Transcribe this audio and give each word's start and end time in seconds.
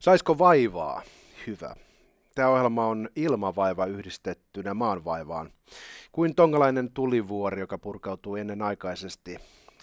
Saisiko 0.00 0.38
vaivaa? 0.38 1.02
Hyvä. 1.46 1.74
Tämä 2.34 2.48
ohjelma 2.48 2.86
on 2.86 3.08
ilmavaiva 3.16 3.86
yhdistettynä 3.86 4.74
maanvaivaan. 4.74 5.50
Kuin 6.12 6.34
tongalainen 6.34 6.90
tulivuori, 6.92 7.60
joka 7.60 7.78
purkautuu 7.78 8.36
ennenaikaisesti 8.36 9.36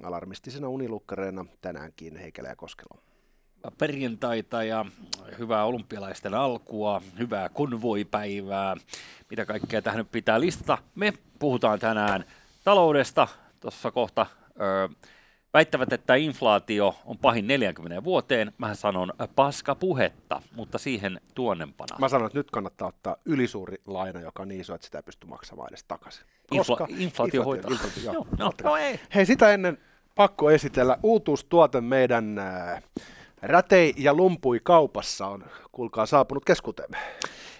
alarmistisena 0.04 0.70
unilukkareena 0.70 1.46
tänäänkin 1.62 2.16
Heikelä 2.18 2.50
ja 2.50 2.56
Koskelo. 2.56 3.02
Perjantaita 3.78 4.64
ja 4.64 4.86
hyvää 5.40 5.66
olympialaisten 5.66 6.34
alkua, 6.34 7.02
hyvää 7.20 7.50
konvoipäivää, 7.50 8.76
mitä 9.30 9.46
kaikkea 9.46 9.82
tähän 9.82 9.98
nyt 9.98 10.12
pitää 10.12 10.40
listata. 10.40 10.78
Me 10.96 11.14
puhutaan 11.40 11.80
tänään 11.80 12.26
taloudesta, 12.68 13.28
tuossa 13.60 13.92
kohta 13.92 14.26
ö, 14.62 14.90
Väittävät, 15.54 15.94
että 15.94 16.16
inflaatio 16.16 16.96
on 17.06 17.18
pahin 17.18 17.48
40 17.48 18.04
vuoteen. 18.04 18.54
Mä 18.58 18.76
sanon 18.76 19.14
paska 19.36 19.76
puhetta, 19.76 20.42
mutta 20.56 20.78
siihen 20.78 21.22
tuonnempana. 21.36 21.98
Mä 22.00 22.10
sanon, 22.10 22.28
että 22.28 22.40
nyt 22.40 22.52
kannattaa 22.52 22.88
ottaa 22.88 23.16
ylisuuri 23.26 23.78
laina, 23.86 24.22
joka 24.22 24.42
on 24.42 24.48
niin 24.48 24.62
iso, 24.62 24.76
että 24.76 24.86
sitä 24.86 24.98
ei 24.98 25.04
pysty 25.04 25.28
maksamaan 25.28 25.70
edes 25.70 25.84
takaisin. 25.84 26.26
Infla- 26.54 26.96
inflaatio 26.98 27.44
hoitaa. 27.44 27.72
Inflaatio, 27.72 28.14
joo, 28.14 28.28
no, 28.38 28.52
no, 28.64 28.78
ei. 28.78 29.00
Hei, 29.16 29.26
sitä 29.26 29.54
ennen 29.54 29.78
pakko 30.16 30.52
esitellä 30.52 30.98
uutuustuote 31.04 31.82
meidän 31.82 32.40
äh, 32.40 32.84
Rätei 33.42 33.94
ja 33.98 34.14
lumpui 34.14 34.60
kaupassa 34.64 35.28
on, 35.28 35.44
kuulkaa, 35.72 36.06
saapunut 36.06 36.46
keskuuteemme. 36.46 36.98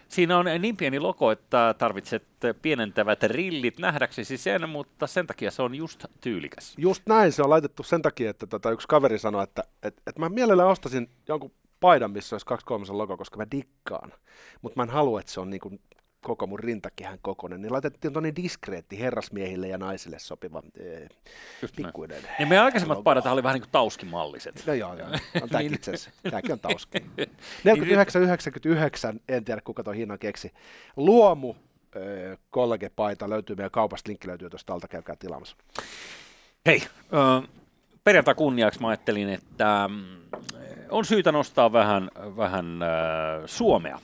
Siinä 0.10 0.38
on 0.38 0.46
niin 0.60 0.78
pieni 0.78 1.00
logo, 1.00 1.32
että 1.32 1.76
tarvitset 1.78 2.24
pienentävät 2.62 3.24
rillit 3.24 3.80
nähdäksesi 3.80 4.38
sen, 4.38 4.70
mutta 4.70 5.08
sen 5.08 5.28
takia 5.28 5.52
se 5.52 5.62
on 5.62 5.76
just 5.76 6.06
tyylikäs. 6.22 6.74
Just 6.78 7.04
näin, 7.10 7.32
se 7.32 7.44
on 7.44 7.50
laitettu 7.50 7.84
sen 7.84 8.02
takia, 8.02 8.30
että 8.30 8.48
tota, 8.48 8.72
yksi 8.72 8.88
kaveri 8.88 9.20
sanoi, 9.20 9.44
että 9.44 9.64
et, 9.84 10.02
et 10.08 10.18
mä 10.18 10.30
mielellään 10.30 10.70
ostasin 10.70 11.10
jonkun 11.28 11.52
paidan, 11.80 12.12
missä 12.12 12.36
olisi 12.36 12.46
kaksi 12.46 12.66
kolmasen 12.66 12.98
logo, 12.98 13.18
koska 13.18 13.38
mä 13.38 13.48
dikkaan. 13.52 14.14
Mutta 14.62 14.80
mä 14.80 14.84
en 14.84 14.90
halua, 14.90 15.20
että 15.20 15.32
se 15.32 15.40
on 15.40 15.50
niinku 15.50 15.80
koko 16.28 16.48
mun 16.48 16.60
rintakehän 16.60 17.20
kokonen, 17.22 17.62
niin 17.62 17.72
laitettiin 17.72 18.14
tuonne 18.14 18.34
diskreetti 18.36 19.00
herrasmiehille 19.00 19.68
ja 19.68 19.78
naisille 19.78 20.20
sopiva 20.20 20.64
ee, 20.80 21.08
pikkuinen. 21.76 22.24
Ja 22.40 22.46
meidän 22.46 22.66
aikaisemmat 22.66 23.04
paidat 23.04 23.26
oli 23.26 23.44
vähän 23.44 23.54
niin 23.54 23.62
kuin 23.62 23.72
tauskimalliset. 23.72 24.64
No 24.68 24.74
joo, 24.74 24.96
joo. 24.96 25.08
On 25.42 25.50
tämäkin 25.50 25.74
itse 25.74 25.92
asiassa. 25.92 26.12
Tämäkin 26.24 26.52
on 26.52 26.60
tauski. 26.60 26.98
49,99, 29.14 29.20
en 29.30 29.46
tiedä 29.46 29.62
kuka 29.62 29.84
tuon 29.84 29.96
hinnan 29.96 30.20
keksi. 30.20 30.52
Luomu 30.96 31.56
kollegepaita 32.50 33.30
löytyy 33.30 33.56
meidän 33.56 33.72
kaupasta, 33.72 34.10
linkki 34.10 34.28
löytyy 34.28 34.50
tuosta 34.50 34.74
alta, 34.74 34.88
käykää 34.88 35.16
tilaamassa. 35.16 35.56
Hei, 36.66 36.84
perjantai 38.04 38.36
kunniaksi 38.36 38.82
mä 38.82 38.88
ajattelin, 38.88 39.30
että 39.30 39.88
mm, 39.88 40.40
on 40.90 41.06
syytä 41.06 41.32
nostaa 41.32 41.72
vähän, 41.72 42.12
vähän 42.38 42.82
äh, 42.84 42.90
Suomea 43.46 44.00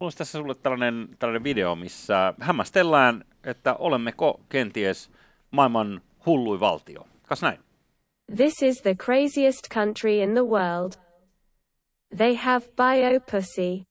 Mulla 0.00 0.06
olisi 0.06 0.18
tässä 0.18 0.38
sulle 0.38 0.54
tällainen, 0.54 1.08
tällainen 1.18 1.44
video, 1.44 1.76
missä 1.76 2.34
hämmästellään, 2.40 3.24
että 3.44 3.74
olemmeko 3.74 4.40
kenties 4.48 5.10
maailman 5.50 6.00
hullui 6.26 6.60
valtio. 6.60 7.06
Kas 7.26 7.42
näin. 7.42 7.58
This 8.36 8.62
is 8.62 8.82
the 8.82 8.94
craziest 8.94 9.68
country 9.74 10.22
in 10.22 10.30
the 10.30 10.44
world. 10.44 10.92
They 12.16 12.34
have 12.34 12.66
bio 12.66 13.20
pussy. 13.30 13.84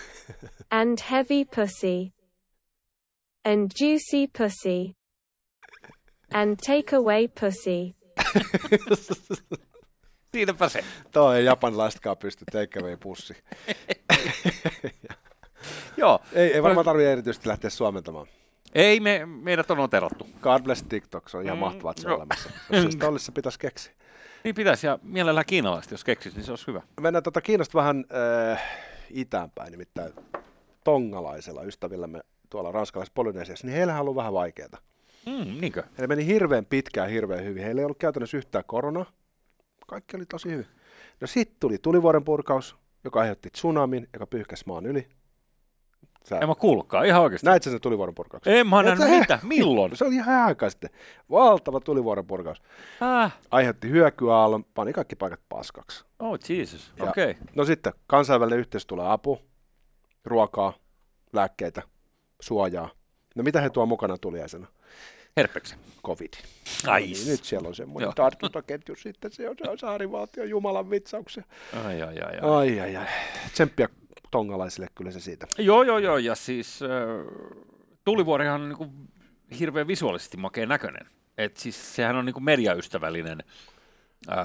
and 0.80 0.98
heavy 1.10 1.44
pussy. 1.56 2.12
And 3.44 3.70
juicy 3.80 4.26
pussy. 4.38 4.94
And 6.32 6.56
take 6.66 6.96
away 6.96 7.28
pussy. 7.40 7.94
Siinäpä 10.32 10.68
se. 10.68 10.84
Toi 11.10 11.36
ei 11.36 11.44
japanilaisetkaan 11.44 12.16
pysty 12.16 12.44
take 12.52 12.96
pussi. 13.02 13.34
Joo. 15.96 16.20
Ei, 16.32 16.52
ei 16.52 16.62
varmaan 16.62 16.84
tarvitse 16.84 17.12
erityisesti 17.12 17.48
lähteä 17.48 17.70
suomentamaan. 17.70 18.26
Ei, 18.74 19.00
me, 19.00 19.26
meidät 19.26 19.70
on 19.70 19.78
oterattu. 19.78 20.28
God 20.40 20.62
bless 20.62 20.82
TikTok, 20.82 21.28
se 21.28 21.36
on 21.36 21.44
ihan 21.44 21.58
mm, 21.58 21.60
mahtavaa, 21.60 21.90
että 21.90 22.02
se 22.02 22.08
on 22.08 22.14
olemassa. 22.14 22.50
Jos 22.70 22.96
se 22.98 23.06
olisi, 23.06 23.24
se 23.24 23.32
pitäisi 23.32 23.58
keksiä. 23.58 23.92
Niin 24.44 24.54
pitäisi, 24.54 24.86
ja 24.86 24.98
mielellään 25.02 25.46
kiinalaiset, 25.46 25.90
jos 25.90 26.04
keksis, 26.04 26.34
niin 26.34 26.44
se 26.44 26.52
olisi 26.52 26.66
hyvä. 26.66 26.82
Mennään 27.00 27.22
tuota 27.22 27.40
Kiinasta 27.40 27.78
vähän 27.78 28.04
äh, 28.52 28.62
itäänpäin, 29.10 29.70
nimittäin 29.70 30.12
tongalaisella 30.84 31.62
ystävillämme 31.62 32.20
tuolla 32.50 32.72
ranskalaisessa 32.72 33.14
Polynesiassa, 33.14 33.66
niin 33.66 33.76
heillä 33.76 33.94
on 33.94 34.00
ollut 34.00 34.16
vähän 34.16 34.32
vaikeaa. 34.32 34.78
Mm, 35.26 35.60
niinkö? 35.60 35.82
Heillä 35.82 36.06
meni 36.06 36.26
hirveän 36.26 36.66
pitkään, 36.66 37.10
hirveän 37.10 37.44
hyvin. 37.44 37.62
Heillä 37.62 37.80
ei 37.80 37.84
ollut 37.84 37.98
käytännössä 37.98 38.36
yhtään 38.36 38.64
korona. 38.66 39.06
Kaikki 39.86 40.16
oli 40.16 40.26
tosi 40.26 40.48
hyvin. 40.50 40.66
No 41.20 41.26
sitten 41.26 41.56
tuli 41.60 41.78
tulivuoren 41.78 42.24
purkaus, 42.24 42.76
joka 43.04 43.20
aiheutti 43.20 43.50
tsunamin, 43.50 44.08
joka 44.12 44.26
pyyhkäsi 44.26 44.64
maan 44.66 44.86
yli. 44.86 45.08
Sä... 46.28 46.38
En 46.38 46.48
mä 46.48 46.54
kuullutkaan, 46.54 47.06
ihan 47.06 47.22
oikeasti. 47.22 47.46
Näit 47.46 47.62
sä 47.62 47.70
sen 47.70 47.80
tulivuoren 47.80 48.14
purkauksen? 48.14 48.56
En 48.56 48.66
mä 48.66 48.82
nähnyt 48.82 49.08
mitä, 49.08 49.38
milloin? 49.42 49.92
Se 49.96 50.04
oli 50.04 50.14
ihan 50.14 50.44
aikaa 50.44 50.70
sitten. 50.70 50.90
Valtava 51.30 51.80
tulivuoren 51.80 52.26
purkaus. 52.26 52.62
Äh. 53.02 53.36
Aiheutti 53.50 53.90
hyökyaallon, 53.90 54.64
pani 54.64 54.92
kaikki 54.92 55.16
paikat 55.16 55.40
paskaksi. 55.48 56.04
Oh 56.18 56.38
Jesus, 56.48 56.92
okei. 57.00 57.30
Okay. 57.30 57.42
No 57.54 57.64
sitten 57.64 57.92
kansainvälinen 58.06 58.58
yhteys 58.58 58.86
tulee 58.86 59.06
apu, 59.08 59.38
ruokaa, 60.24 60.72
lääkkeitä, 61.32 61.82
suojaa. 62.40 62.88
No 63.34 63.42
mitä 63.42 63.60
he 63.60 63.70
tuo 63.70 63.86
mukana 63.86 64.18
tuliaisena? 64.18 64.66
Herpeksen. 65.36 65.78
Covid. 66.06 66.32
Ai. 66.86 67.00
No 67.00 67.06
niin, 67.06 67.26
nyt 67.26 67.44
siellä 67.44 67.68
on 67.68 67.74
semmoinen 67.74 68.12
tartuntaketju 68.14 68.96
sitten, 68.96 69.32
se 69.32 69.48
on, 69.48 69.56
se 69.64 69.70
on 69.70 69.78
saarivaltio 69.78 70.44
Jumalan 70.44 70.90
vitsauksia. 70.90 71.44
Ai, 71.84 72.02
ai, 72.02 72.18
ai. 72.20 72.38
Ai, 72.42 72.80
ai, 72.80 72.96
ai. 72.96 72.96
ai. 72.96 73.06
Tsemppiä 73.52 73.88
tongalaisille 74.30 74.86
kyllä 74.94 75.10
se 75.10 75.20
siitä. 75.20 75.46
Joo, 75.58 75.82
joo, 75.82 75.98
joo, 75.98 76.18
ja 76.18 76.34
siis 76.34 76.80
äh, 76.82 76.88
tulivuorihan 78.04 78.60
on 78.60 78.68
niin 78.68 78.78
kuin 78.78 78.90
hirveän 79.58 79.86
visuaalisesti 79.86 80.36
makea 80.36 80.66
näköinen. 80.66 81.06
Et 81.38 81.56
siis 81.56 81.96
sehän 81.96 82.16
on 82.16 82.24
niin 82.26 82.34
kuin 82.34 82.44
mediaystävällinen 82.44 83.42
Äh, 84.30 84.38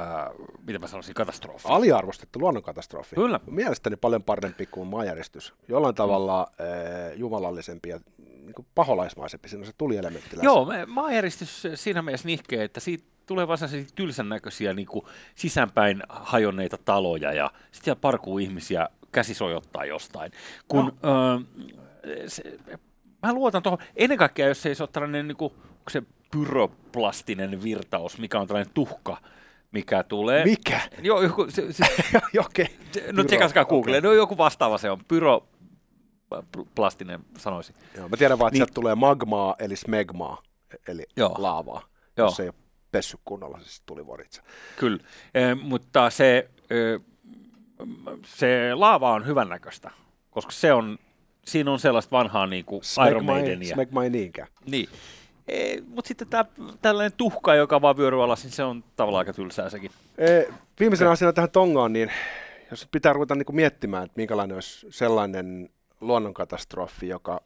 mitä 0.68 0.80
mä 0.80 0.88
sanoisin, 0.88 1.16
katastrofi. 1.16 1.68
Aliarvostettu 1.68 2.40
luonnonkatastrofi. 2.40 3.16
Kyllä. 3.16 3.40
Mielestäni 3.46 3.96
paljon 3.96 4.24
parempi 4.24 4.66
kuin 4.66 4.88
maanjäristys. 4.88 5.54
Jollain 5.68 5.96
tavalla 5.96 6.48
mm. 6.60 6.66
äh, 6.66 7.18
jumalallisempi 7.18 7.90
ja 7.90 8.00
niin 8.18 8.54
kuin 8.54 8.68
paholaismaisempi. 8.76 9.50
Siinä 9.50 9.62
on 9.62 9.66
se 9.66 9.74
tulielementti 9.78 10.36
Joo, 10.42 10.68
maanjäristys 10.88 11.68
siinä 11.76 12.02
mielessä 12.02 12.28
nihkeä, 12.28 12.64
että 12.64 12.80
siitä 12.80 13.04
tulee 13.26 13.48
vaan 13.48 13.60
tylsän 13.96 14.30
näköisiä 14.30 14.74
niin 14.74 14.88
kuin 14.88 15.06
sisäänpäin 15.36 16.04
hajonneita 16.10 16.78
taloja 16.86 17.34
ja 17.34 17.52
sitten 17.62 17.84
siellä 17.84 18.02
parkuu 18.02 18.38
ihmisiä 18.38 18.90
käsi 19.12 19.34
sojottaa 19.34 19.86
jostain. 19.86 20.32
Kun, 20.68 20.94
no. 21.04 21.10
öö, 21.10 21.40
se, 22.28 22.44
mä 23.24 23.34
luotan 23.34 23.64
tuohon, 23.64 23.80
ennen 23.96 24.18
kaikkea 24.18 24.48
jos 24.48 24.66
ei 24.66 24.76
se 24.76 24.84
ole 24.84 24.90
tällainen 24.94 25.28
niin 25.28 25.38
kuin, 25.38 25.54
se 25.90 26.04
pyroplastinen 26.32 27.64
virtaus, 27.64 28.18
mikä 28.18 28.40
on 28.40 28.48
tällainen 28.48 28.74
tuhka, 28.74 29.18
mikä 29.72 30.04
tulee. 30.04 30.46
Mikä? 30.46 30.82
Joo, 31.02 31.22
joku, 31.22 31.46
se, 31.50 31.74
se, 31.74 31.84
okay. 32.46 32.66
no 33.12 33.24
tsekaskaa 33.24 33.66
Google, 33.66 33.98
okay. 33.98 34.10
no 34.10 34.14
joku 34.14 34.38
vastaava 34.38 34.78
se 34.78 34.92
on, 34.92 35.00
pyro, 35.08 35.48
plastinen 36.76 37.20
sanoisin. 37.38 37.76
Joo, 37.98 38.10
mä 38.10 38.18
tiedän 38.18 38.40
vaan, 38.40 38.48
että 38.48 38.54
niin, 38.54 38.60
sieltä 38.60 38.74
tulee 38.74 38.96
magmaa, 38.96 39.56
eli 39.60 39.76
smegmaa, 39.76 40.44
eli 40.88 41.04
joo, 41.18 41.36
laavaa, 41.38 41.82
joo. 42.18 42.28
jos 42.28 42.40
ei 42.40 42.48
ole 42.48 42.56
pessy 42.92 43.18
kunnolla, 43.26 43.60
siis 43.60 43.82
tuli 43.86 44.08
voritsa. 44.08 44.44
Kyllä, 44.80 45.00
eh, 45.34 45.56
mutta 45.62 46.10
se 46.10 46.50
eh, 46.70 47.02
se 48.26 48.74
laava 48.74 49.12
on 49.12 49.26
hyvännäköistä, 49.26 49.92
koska 50.32 50.52
se 50.52 50.74
on, 50.74 50.98
siinä 51.46 51.72
on 51.72 51.80
sellaista 51.80 52.18
vanhaa 52.18 52.48
niin 52.48 52.66
kuin 52.66 52.82
Iron 53.10 53.26
Maidenia. 53.26 53.74
Smegma 53.74 54.04
ei 54.04 54.10
niinkään. 54.10 54.48
Niin. 54.66 54.90
E, 55.48 55.82
mutta 55.88 56.08
sitten 56.08 56.28
tämä 56.28 56.46
tällainen 56.82 57.18
tuhka, 57.18 57.56
joka 57.56 57.82
vaan 57.82 57.98
vyöryy 57.98 58.24
alas, 58.24 58.44
niin 58.44 58.52
se 58.52 58.64
on 58.64 58.84
tavallaan 58.96 59.22
aika 59.22 59.34
tylsää 59.34 59.70
sekin. 59.70 59.92
E, 60.18 60.44
viimeisenä 60.80 61.12
asiana 61.12 61.34
tähän 61.34 61.52
Tongaan, 61.52 61.94
niin 61.94 62.12
jos 62.72 62.88
pitää 62.92 63.14
ruveta 63.14 63.36
niin 63.36 63.46
miettimään, 63.56 64.04
että 64.04 64.14
minkälainen 64.16 64.56
olisi 64.56 64.88
sellainen 64.90 65.70
luonnonkatastrofi, 66.02 67.08
joka 67.08 67.42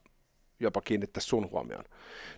jopa 0.60 0.82
kiinnittäisi 0.82 1.28
sun 1.28 1.52
huomioon. 1.52 1.84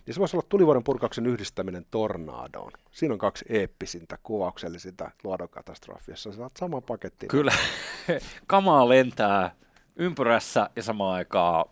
Niin 0.06 0.14
se 0.14 0.20
voisi 0.20 0.36
olla 0.36 0.46
tulivuoren 0.48 0.84
purkauksen 0.84 1.26
yhdistäminen 1.26 1.86
tornadoon. 1.90 2.72
Siinä 2.90 3.12
on 3.12 3.18
kaksi 3.18 3.44
eeppisintä 3.48 4.18
kuvauksellisinta 4.22 5.10
luonnonkatastrofia, 5.24 6.12
jossa 6.12 6.32
saat 6.32 6.52
saman 6.58 6.82
paketin. 6.82 7.28
Kyllä. 7.28 7.52
Kamaa 8.46 8.88
lentää 8.88 9.54
ympyrässä 9.96 10.70
ja 10.76 10.82
samaan 10.82 11.14
aikaan 11.14 11.64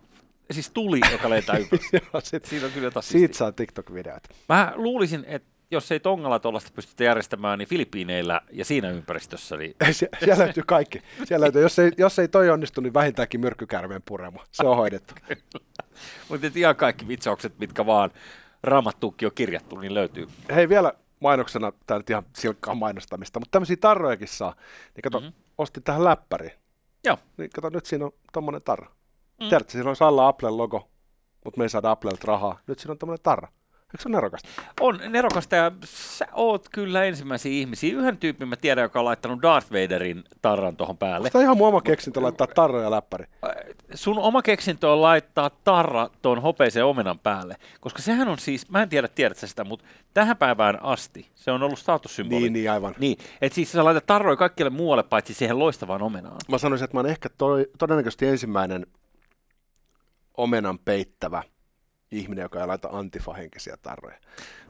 siis 0.51 0.71
tuli, 0.71 0.99
joka 1.11 1.29
lentää 1.29 1.57
ympyrässä. 1.61 1.97
Joo, 2.13 2.21
sit, 2.21 2.45
Siinä 2.45 2.65
on 2.65 2.71
kyllä 2.71 2.91
Siitä 3.01 3.37
saa 3.37 3.51
TikTok-videot. 3.51 4.23
Mä 4.49 4.73
luulisin, 4.75 5.25
että 5.27 5.56
jos 5.71 5.91
ei 5.91 5.99
Tongalla 5.99 6.39
tuollaista 6.39 6.71
pystytä 6.75 7.03
järjestämään, 7.03 7.59
niin 7.59 7.69
Filippiineillä 7.69 8.41
ja 8.51 8.65
siinä 8.65 8.89
ympäristössä. 8.89 9.57
Niin... 9.57 9.75
Sie- 9.91 10.09
siellä 10.19 10.43
löytyy 10.43 10.63
kaikki. 10.67 11.01
Siellä 11.25 11.43
löytyy. 11.43 11.61
Jos, 11.61 11.79
ei, 11.79 11.91
jos 11.97 12.19
ei 12.19 12.27
toi 12.27 12.49
onnistu, 12.49 12.81
niin 12.81 12.93
vähintäänkin 12.93 13.39
myrkkykärmeen 13.41 14.01
purema. 14.05 14.43
Se 14.51 14.67
on 14.67 14.77
hoidettu. 14.77 15.13
Mutta 16.29 16.47
ihan 16.55 16.75
kaikki 16.75 17.07
vitsaukset, 17.07 17.59
mitkä 17.59 17.85
vaan 17.85 18.11
raamattuukki 18.63 19.25
on 19.25 19.31
kirjattu, 19.35 19.79
niin 19.79 19.93
löytyy. 19.93 20.27
Hei 20.55 20.69
vielä 20.69 20.93
mainoksena, 21.19 21.71
tämä 21.87 21.97
nyt 21.97 22.09
ihan 22.09 22.23
silkkaa 22.35 22.75
mainostamista, 22.75 23.39
mutta 23.39 23.51
tämmöisiä 23.51 23.77
tarrojakin 23.77 24.27
saa. 24.27 24.55
Niin 24.95 25.01
kato, 25.03 25.19
mm-hmm. 25.19 25.33
ostin 25.57 25.83
tähän 25.83 26.03
läppäri. 26.03 26.51
Joo. 27.03 27.17
Niin 27.37 27.49
kato, 27.49 27.69
nyt 27.69 27.85
siinä 27.85 28.05
on 28.05 28.11
tommonen 28.33 28.61
tarra. 28.61 28.87
Mm. 29.41 29.49
Tiedätkö, 29.49 29.71
siinä 29.71 29.87
olisi 29.87 30.03
alla 30.03 30.27
Applen 30.27 30.57
logo, 30.57 30.89
mutta 31.45 31.57
me 31.57 31.65
ei 31.65 31.69
saada 31.69 31.91
Applelta 31.91 32.27
rahaa. 32.27 32.59
Nyt 32.67 32.79
siinä 32.79 32.91
on 32.91 32.97
tommonen 32.97 33.23
tarra. 33.23 33.47
Eikö 33.93 34.03
se 34.03 34.09
ole 34.09 34.15
nerokasta? 34.15 34.49
On 34.79 34.99
nerokasta 35.09 35.55
ja 35.55 35.71
sä 35.85 36.27
oot 36.33 36.69
kyllä 36.69 37.03
ensimmäisiä 37.03 37.51
ihmisiä. 37.51 37.97
Yhden 37.97 38.17
tyypin 38.17 38.47
mä 38.47 38.55
tiedän, 38.55 38.83
joka 38.83 38.99
on 38.99 39.05
laittanut 39.05 39.41
Darth 39.41 39.71
Vaderin 39.71 40.23
tarran 40.41 40.77
tuohon 40.77 40.97
päälle. 40.97 41.29
Tämä 41.29 41.39
on 41.39 41.43
ihan 41.43 41.57
mun 41.57 41.67
oma 41.67 41.81
keksintö 41.81 42.21
laittaa 42.21 42.47
tarra 42.47 42.81
ja 42.81 42.91
läppäri. 42.91 43.25
Sun 43.93 44.19
oma 44.19 44.41
keksintö 44.41 44.91
on 44.91 45.01
laittaa 45.01 45.49
tarra 45.49 46.09
tuon 46.21 46.41
hopeisen 46.41 46.85
omenan 46.85 47.19
päälle, 47.19 47.55
koska 47.79 48.01
sehän 48.01 48.27
on 48.27 48.39
siis, 48.39 48.69
mä 48.69 48.81
en 48.81 48.89
tiedä, 48.89 49.07
tiedätkö 49.07 49.47
sitä, 49.47 49.63
mutta 49.63 49.85
tähän 50.13 50.37
päivään 50.37 50.83
asti 50.83 51.27
se 51.35 51.51
on 51.51 51.63
ollut 51.63 51.79
statussymboli. 51.79 52.41
Niin, 52.41 52.53
niin 52.53 52.71
aivan. 52.71 52.95
Niin, 52.99 53.17
että 53.41 53.55
siis 53.55 53.71
sä 53.71 53.85
laitat 53.85 54.05
tarroja 54.05 54.35
kaikkialle 54.37 54.77
muualle 54.77 55.03
paitsi 55.03 55.33
siihen 55.33 55.59
loistavaan 55.59 56.01
omenaan. 56.01 56.37
Mä 56.49 56.57
sanoisin, 56.57 56.85
että 56.85 56.97
mä 56.97 56.99
oon 56.99 57.09
ehkä 57.09 57.29
toi, 57.37 57.67
todennäköisesti 57.77 58.27
ensimmäinen 58.27 58.85
omenan 60.37 60.79
peittävä 60.79 61.43
ihminen, 62.11 62.43
joka 62.43 62.61
ei 62.61 62.67
laita 62.67 62.89
antifa-henkisiä 62.91 63.77
tarroja. 63.81 64.17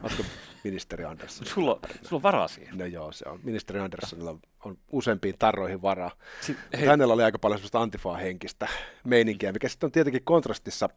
Oletko 0.03 0.23
ministeri 0.63 1.05
Andersson? 1.05 1.47
Sulla, 1.53 1.71
on- 1.71 1.79
sulla 2.01 2.17
on 2.19 2.23
varaa 2.23 2.47
siihen. 2.47 2.77
No 2.77 2.85
joo, 2.85 3.11
se 3.11 3.29
on. 3.29 3.39
Ministeri 3.43 3.79
Anderssonilla 3.79 4.35
on 4.65 4.77
useampiin 4.91 5.35
tarroihin 5.39 5.81
varaa. 5.81 6.11
Si- 6.41 6.57
Hei. 6.77 6.87
Hänellä 6.87 7.13
oli 7.13 7.23
aika 7.23 7.39
paljon 7.39 7.59
sellaista 7.59 7.81
antifaa-henkistä 7.81 8.67
meininkiä, 9.03 9.51
mikä 9.51 9.69
sitten 9.69 9.87
on 9.87 9.91
tietenkin 9.91 10.23
kontrastissa 10.23 10.89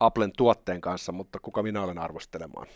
Applen 0.00 0.32
tuotteen 0.36 0.80
kanssa, 0.80 1.12
mutta 1.12 1.38
kuka 1.40 1.62
minä 1.62 1.82
olen 1.82 1.98
arvostelemaan? 1.98 2.66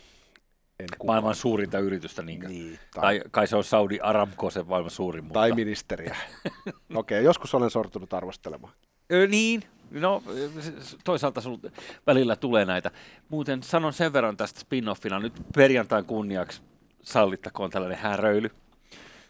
En 0.79 0.87
kukaan. 0.97 1.05
Maailman 1.07 1.35
suurinta 1.35 1.79
yritystä? 1.79 2.21
Niin, 2.21 2.39
Tai, 2.41 3.01
tai, 3.01 3.19
tai 3.19 3.29
kai 3.31 3.47
se 3.47 3.55
on 3.55 3.63
Saudi 3.63 3.99
Aramco 4.01 4.49
se 4.49 4.63
maailman 4.63 4.91
suurin, 4.91 5.23
mutta... 5.23 5.39
tai 5.39 5.51
ministeriä. 5.51 6.15
Okei, 6.55 6.73
okay, 6.95 7.21
joskus 7.21 7.53
olen 7.53 7.69
sortunut 7.69 8.13
arvostelemaan. 8.13 8.73
Ö, 9.11 9.27
niin, 9.27 9.63
no 9.93 10.23
toisaalta 11.03 11.41
sulta 11.41 11.69
välillä 12.07 12.35
tulee 12.35 12.65
näitä. 12.65 12.91
Muuten 13.29 13.63
sanon 13.63 13.93
sen 13.93 14.13
verran 14.13 14.37
tästä 14.37 14.59
spin-offina, 14.59 15.19
nyt 15.21 15.33
perjantain 15.55 16.05
kunniaksi 16.05 16.61
sallittakoon 17.01 17.69
tällainen 17.69 17.97
häröily, 17.97 18.49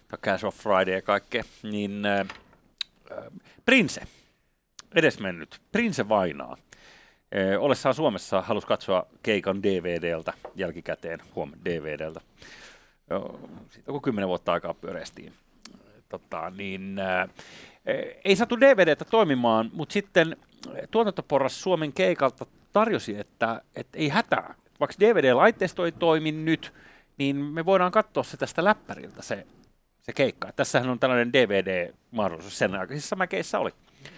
tai 0.07 0.19
Cash 0.21 0.45
of 0.45 0.55
Friday 0.55 0.93
ja 0.93 1.01
kaikkea, 1.01 1.43
niin 1.63 2.05
äh, 2.05 2.19
äh, 2.19 2.27
Prince, 3.65 4.01
edesmennyt, 4.95 5.61
Prince 5.71 6.09
vainaa. 6.09 6.57
Äh, 7.35 7.63
Olessaan 7.63 7.95
Suomessa 7.95 8.41
halusi 8.41 8.67
katsoa 8.67 9.05
keikan 9.23 9.63
DVDltä 9.63 10.33
jälkikäteen, 10.55 11.19
huom, 11.35 11.51
DVDltä. 11.65 12.21
Siitä 13.69 13.91
kun 13.91 14.01
kymmenen 14.01 14.27
vuotta 14.27 14.53
aikaa 14.53 14.73
pyöreistiin. 14.73 15.33
Tota, 16.09 16.49
niin, 16.49 16.99
äh, 16.99 17.29
ei 18.25 18.35
saatu 18.35 18.59
DVDtä 18.59 19.05
toimimaan, 19.05 19.69
mutta 19.73 19.93
sitten 19.93 20.37
tuotantoporras 20.91 21.61
Suomen 21.61 21.93
keikalta 21.93 22.45
tarjosi, 22.73 23.19
että, 23.19 23.61
että 23.75 23.97
ei 23.97 24.09
hätää. 24.09 24.55
Vaikka 24.79 24.95
DVD-laitteisto 24.99 25.85
ei 25.85 25.91
toimi 25.91 26.31
nyt, 26.31 26.73
niin 27.17 27.35
me 27.35 27.65
voidaan 27.65 27.91
katsoa 27.91 28.23
se 28.23 28.37
tästä 28.37 28.63
läppäriltä 28.63 29.21
se, 29.21 29.47
se 30.01 30.13
keikka. 30.13 30.51
Tässähän 30.55 30.89
on 30.89 30.99
tällainen 30.99 31.33
DVD-mahdollisuus 31.33 32.57
sen 32.57 32.75
aikaisissa 32.75 33.15
mäkeissä 33.15 33.59
oli. 33.59 33.71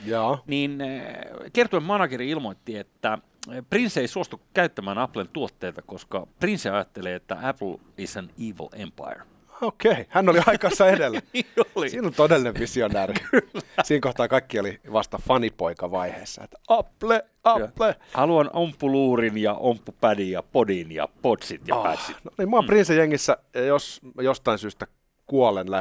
Jaa. 0.05 0.43
Niin 0.47 0.81
äh, 0.81 1.51
kertoen 1.53 1.83
manageri 1.83 2.29
ilmoitti, 2.29 2.77
että 2.77 3.13
äh, 3.13 3.65
Prince 3.69 4.01
ei 4.01 4.07
suostu 4.07 4.41
käyttämään 4.53 4.97
Applen 4.97 5.29
tuotteita, 5.33 5.81
koska 5.81 6.27
Prince 6.39 6.69
ajattelee, 6.69 7.15
että 7.15 7.37
Apple 7.41 7.77
is 7.97 8.17
an 8.17 8.29
evil 8.37 8.69
empire. 8.73 9.34
Okei, 9.61 9.91
okay. 9.91 10.05
hän 10.09 10.29
oli 10.29 10.39
aikansa 10.47 10.87
edellä. 10.95 11.21
Niin 11.33 11.45
oli. 11.75 11.89
Siinä 11.89 12.07
on 12.07 12.13
todellinen 12.13 12.53
visionääri. 12.59 13.13
Siinä 13.83 14.01
kohtaa 14.01 14.27
kaikki 14.27 14.59
oli 14.59 14.79
vasta 14.91 15.19
fanipoika-vaiheessa. 15.27 16.43
Että 16.43 16.57
Apple, 16.67 17.25
Apple. 17.43 17.95
Haluan 18.13 18.49
omppuluurin 18.53 19.37
ja 19.37 19.53
omppupädin 19.53 20.31
ja 20.31 20.43
podin 20.43 20.91
ja 20.91 21.07
podsit 21.21 21.67
ja 21.67 21.75
pätsit. 21.75 22.17
no 22.23 22.31
niin, 22.37 22.49
mä 22.49 22.55
oon 22.55 22.65
Prince 22.65 22.95
jengissä, 22.95 23.37
ja 23.53 23.65
jos 23.65 24.01
jostain 24.21 24.59
syystä 24.59 24.87
kuolen 25.25 25.71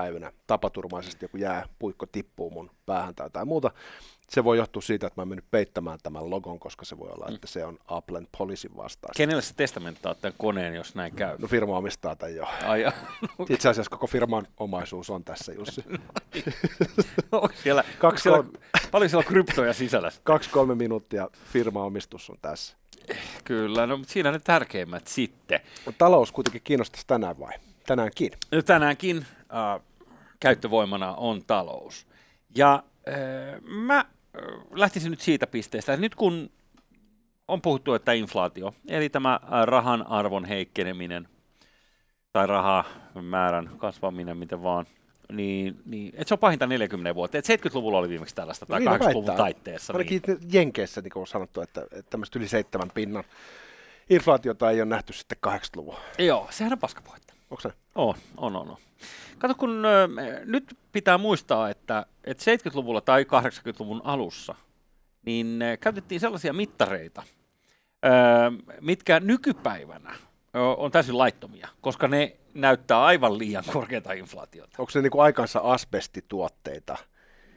lähipäivinä 0.00 0.32
tapaturmaisesti, 0.46 1.24
joku 1.24 1.36
jää 1.36 1.66
puikko 1.78 2.06
tippuu 2.06 2.50
mun 2.50 2.70
päähän 2.86 3.14
tai 3.14 3.24
jotain 3.26 3.48
muuta, 3.48 3.70
se 4.28 4.44
voi 4.44 4.56
johtua 4.58 4.82
siitä, 4.82 5.06
että 5.06 5.20
mä 5.20 5.22
oon 5.22 5.28
mennyt 5.28 5.50
peittämään 5.50 5.98
tämän 6.02 6.30
logon, 6.30 6.58
koska 6.58 6.84
se 6.84 6.98
voi 6.98 7.10
olla, 7.10 7.34
että 7.34 7.46
se 7.46 7.64
on 7.64 7.78
Applen 7.88 8.28
poliisin 8.38 8.76
vastaista. 8.76 9.16
Kenelle 9.16 9.42
sä 9.42 9.54
testamenttaat 9.56 10.20
tämän 10.20 10.34
koneen, 10.38 10.74
jos 10.74 10.94
näin 10.94 11.14
käy? 11.14 11.36
No 11.38 11.48
firma 11.48 11.76
omistaa 11.76 12.16
tämän 12.16 12.34
jo. 12.36 12.46
Ai, 12.66 12.82
ja- 12.82 12.92
Itse 13.48 13.68
asiassa 13.68 13.90
koko 13.90 14.06
firman 14.06 14.46
omaisuus 14.56 15.10
on 15.10 15.24
tässä, 15.24 15.52
Jussi. 15.52 15.84
onko 17.32 17.50
siellä, 17.62 17.80
onko 17.86 17.92
Kaksi 17.98 18.22
siellä, 18.22 18.36
kolme. 18.42 18.58
paljon 18.90 19.10
siellä 19.10 19.24
kryptoja 19.24 19.72
sisällä? 19.72 20.10
Kaksi-kolme 20.24 20.74
minuuttia 20.74 21.28
firmaomistus 21.52 22.30
on 22.30 22.36
tässä. 22.42 22.76
Kyllä, 23.44 23.86
no 23.86 23.96
mutta 23.96 24.12
siinä 24.12 24.32
ne 24.32 24.38
tärkeimmät 24.38 25.06
sitten. 25.06 25.60
Talous 25.98 26.32
kuitenkin 26.32 26.62
kiinnostaisi 26.64 27.06
tänään 27.06 27.38
vai? 27.38 27.52
Tänäänkin. 27.86 28.32
No, 28.52 28.62
tänäänkin 28.62 29.26
äh, 29.76 29.80
käyttövoimana 30.40 31.14
on 31.14 31.42
talous. 31.46 32.06
Ja 32.56 32.82
äh, 33.08 33.14
mä 33.62 33.98
äh, 33.98 34.06
lähtisin 34.70 35.10
nyt 35.10 35.20
siitä 35.20 35.46
pisteestä, 35.46 35.92
että 35.92 36.00
nyt 36.00 36.14
kun 36.14 36.50
on 37.48 37.62
puhuttu, 37.62 37.94
että 37.94 38.12
inflaatio, 38.12 38.74
eli 38.88 39.08
tämä 39.08 39.40
rahan 39.64 40.06
arvon 40.06 40.44
heikkeneminen 40.44 41.28
tai 42.32 42.46
rahamäärän 42.46 43.70
kasvaminen, 43.76 44.36
miten 44.36 44.62
vaan, 44.62 44.86
niin, 45.32 45.82
niin 45.84 46.08
että 46.14 46.28
se 46.28 46.34
on 46.34 46.38
pahinta 46.38 46.66
40 46.66 47.14
vuotta. 47.14 47.38
Et 47.38 47.44
70-luvulla 47.48 47.98
oli 47.98 48.08
viimeksi 48.08 48.34
tällaista, 48.34 48.66
tai 48.66 48.80
Niin 48.80 48.90
ne 48.90 48.96
80-luvun 48.96 49.14
väittää. 49.26 49.36
taitteessa. 49.36 49.92
Ainakin 49.92 50.22
Niin. 50.26 50.38
Jenkeissä 50.52 51.00
niin 51.00 51.12
on 51.14 51.26
sanottu, 51.26 51.60
että, 51.60 51.82
että 51.82 52.10
tämmöistä 52.10 52.38
yli 52.38 52.48
seitsemän 52.48 52.90
pinnan 52.94 53.24
inflaatiota 54.10 54.70
ei 54.70 54.80
ole 54.80 54.88
nähty 54.88 55.12
sitten 55.12 55.38
80-luvulla. 55.46 56.00
Joo, 56.18 56.46
sehän 56.50 56.72
on 56.72 56.78
paskapuhetta. 56.78 57.29
Onko 57.50 57.60
se? 57.60 57.72
On, 57.94 58.14
on, 58.36 58.56
on. 58.56 58.70
on. 58.70 58.76
Kato, 59.38 59.54
kun 59.54 59.84
ö, 59.84 60.08
nyt 60.44 60.78
pitää 60.92 61.18
muistaa, 61.18 61.70
että, 61.70 62.06
että 62.24 62.44
70-luvulla 62.44 63.00
tai 63.00 63.22
80-luvun 63.22 64.00
alussa 64.04 64.54
niin 65.26 65.62
ö, 65.62 65.76
käytettiin 65.76 66.20
sellaisia 66.20 66.52
mittareita, 66.52 67.22
ö, 68.04 68.08
mitkä 68.80 69.20
nykypäivänä 69.20 70.14
ö, 70.56 70.60
on 70.60 70.90
täysin 70.90 71.18
laittomia, 71.18 71.68
koska 71.80 72.08
ne 72.08 72.36
näyttää 72.54 73.04
aivan 73.04 73.38
liian 73.38 73.64
korkeata 73.72 74.12
inflaatiota. 74.12 74.76
Onko 74.78 74.90
se 74.90 75.02
niin 75.02 75.10
kuin 75.10 75.22
aikansa 75.22 75.58
asbestituotteita? 75.58 76.96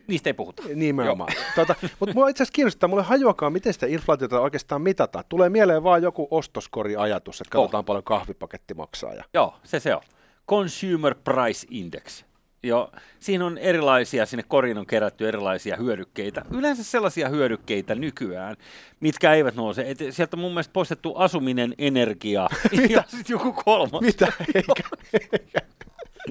Niistä 0.07 0.29
ei 0.29 0.33
puhuta. 0.33 0.63
Nimenomaan. 0.75 1.33
Tuota, 1.55 1.75
mutta 2.00 2.13
mua 2.15 2.29
itse 2.29 2.43
asiassa 2.43 2.55
kiinnostaa, 2.55 2.88
mulle 2.89 3.03
hajuakaan, 3.03 3.53
miten 3.53 3.74
sitä 3.74 3.86
inflaatiota 3.86 4.39
oikeastaan 4.41 4.81
mitataan. 4.81 5.25
Tulee 5.29 5.50
mieleen 5.50 5.83
vaan 5.83 6.03
joku 6.03 6.27
ostoskori-ajatus, 6.31 7.41
että 7.41 7.51
katsotaan 7.51 7.81
Oh. 7.81 7.86
paljon 7.86 8.03
kahvipaketti 8.03 8.74
maksaa. 8.74 9.13
Ja... 9.13 9.24
Joo, 9.33 9.55
se 9.63 9.79
se 9.79 9.95
on. 9.95 10.01
Consumer 10.50 11.15
Price 11.24 11.67
Index. 11.69 12.24
Joo, 12.65 12.91
siinä 13.19 13.45
on 13.45 13.57
erilaisia, 13.57 14.25
sinne 14.25 14.43
koriin 14.48 14.77
on 14.77 14.86
kerätty 14.86 15.27
erilaisia 15.27 15.75
hyödykkeitä. 15.77 16.45
Yleensä 16.51 16.83
sellaisia 16.83 17.29
hyödykkeitä 17.29 17.95
nykyään, 17.95 18.55
mitkä 19.00 19.33
eivät 19.33 19.55
nouse. 19.55 19.86
Et 19.88 19.98
sieltä 20.10 20.36
on 20.38 20.39
mun 20.41 20.51
mielestä 20.51 20.74
poistettu 20.74 21.15
asuminen, 21.15 21.74
energia 21.77 22.50
ja 22.89 23.03
sitten 23.07 23.25
joku 23.33 23.53
kolmas. 23.53 24.01
Mitä? 24.01 24.33
Eikä. 24.55 24.83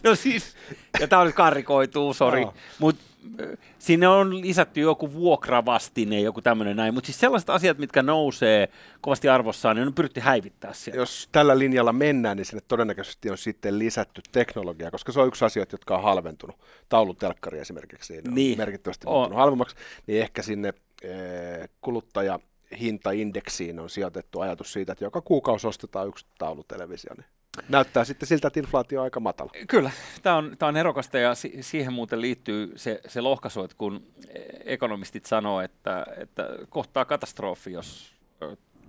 No 0.05 0.15
siis, 0.15 0.57
ja 1.01 1.09
tämä 1.09 1.25
nyt 1.25 1.35
karrikoituu, 1.35 2.15
sori, 2.15 2.41
Joo. 2.41 2.55
mutta 2.79 3.03
sinne 3.79 4.09
on 4.09 4.41
lisätty 4.41 4.81
joku 4.81 5.13
vuokravastine, 5.13 6.21
joku 6.21 6.43
tämmöinen 6.43 6.77
näin, 6.77 6.95
mutta 6.95 7.07
siis 7.07 7.21
sellaiset 7.21 7.51
asiat, 7.51 7.79
mitkä 7.79 8.03
nousee 8.03 8.69
kovasti 9.01 9.29
arvossaan, 9.29 9.77
niin 9.77 9.87
on 9.87 9.95
pyritty 9.95 10.21
häivittää 10.21 10.73
sieltä. 10.73 11.01
Jos 11.01 11.29
tällä 11.33 11.59
linjalla 11.59 11.93
mennään, 11.93 12.37
niin 12.37 12.45
sinne 12.45 12.63
todennäköisesti 12.69 13.31
on 13.31 13.39
sitten 13.39 13.79
lisätty 13.79 14.23
teknologiaa, 14.33 14.91
koska 14.91 15.13
se 15.13 15.21
on 15.21 15.29
yksi 15.29 15.45
asia, 15.45 15.65
jotka 15.73 15.97
on 15.97 16.03
halventunut. 16.03 16.57
Taulutelkkari 16.89 17.59
esimerkiksi 17.59 18.13
niin 18.13 18.29
on 18.29 18.35
Niin. 18.35 18.59
merkittävästi 18.59 19.07
On. 19.07 19.13
muuttunut 19.15 19.39
halvemmaksi, 19.39 19.77
niin 20.07 20.23
ehkä 20.23 20.43
sinne 20.43 20.75
eh, 21.03 21.69
kuluttajahintaindeksiin 21.81 23.81
on 23.81 23.91
sijoitettu 23.91 24.41
ajatus 24.41 24.73
siitä, 24.73 24.93
että 24.93 25.05
joka 25.05 25.21
kuukausi 25.21 25.67
ostetaan 25.67 26.09
yksi 26.09 26.27
taulutelevisio. 26.39 27.11
Niin 27.17 27.27
näyttää 27.69 28.05
sitten 28.05 28.27
siltä, 28.27 28.49
että 28.49 28.61
inflaatio 28.61 29.01
on 29.01 29.05
aika 29.05 29.21
matala. 29.21 29.51
Kyllä, 29.69 29.91
tämä 30.23 30.37
on, 30.37 30.57
tää 30.59 30.69
on 30.69 30.77
erokasta 30.77 31.19
ja 31.19 31.35
si- 31.35 31.59
siihen 31.61 31.93
muuten 31.93 32.21
liittyy 32.21 32.73
se, 32.77 33.01
se 33.09 33.21
lohkaisu, 33.21 33.65
että 33.65 33.77
kun 33.79 34.07
ekonomistit 34.65 35.27
sanoo, 35.27 35.61
että, 35.61 36.07
että 36.17 36.49
kohtaa 36.69 37.05
katastrofi, 37.05 37.73
jos 37.73 38.13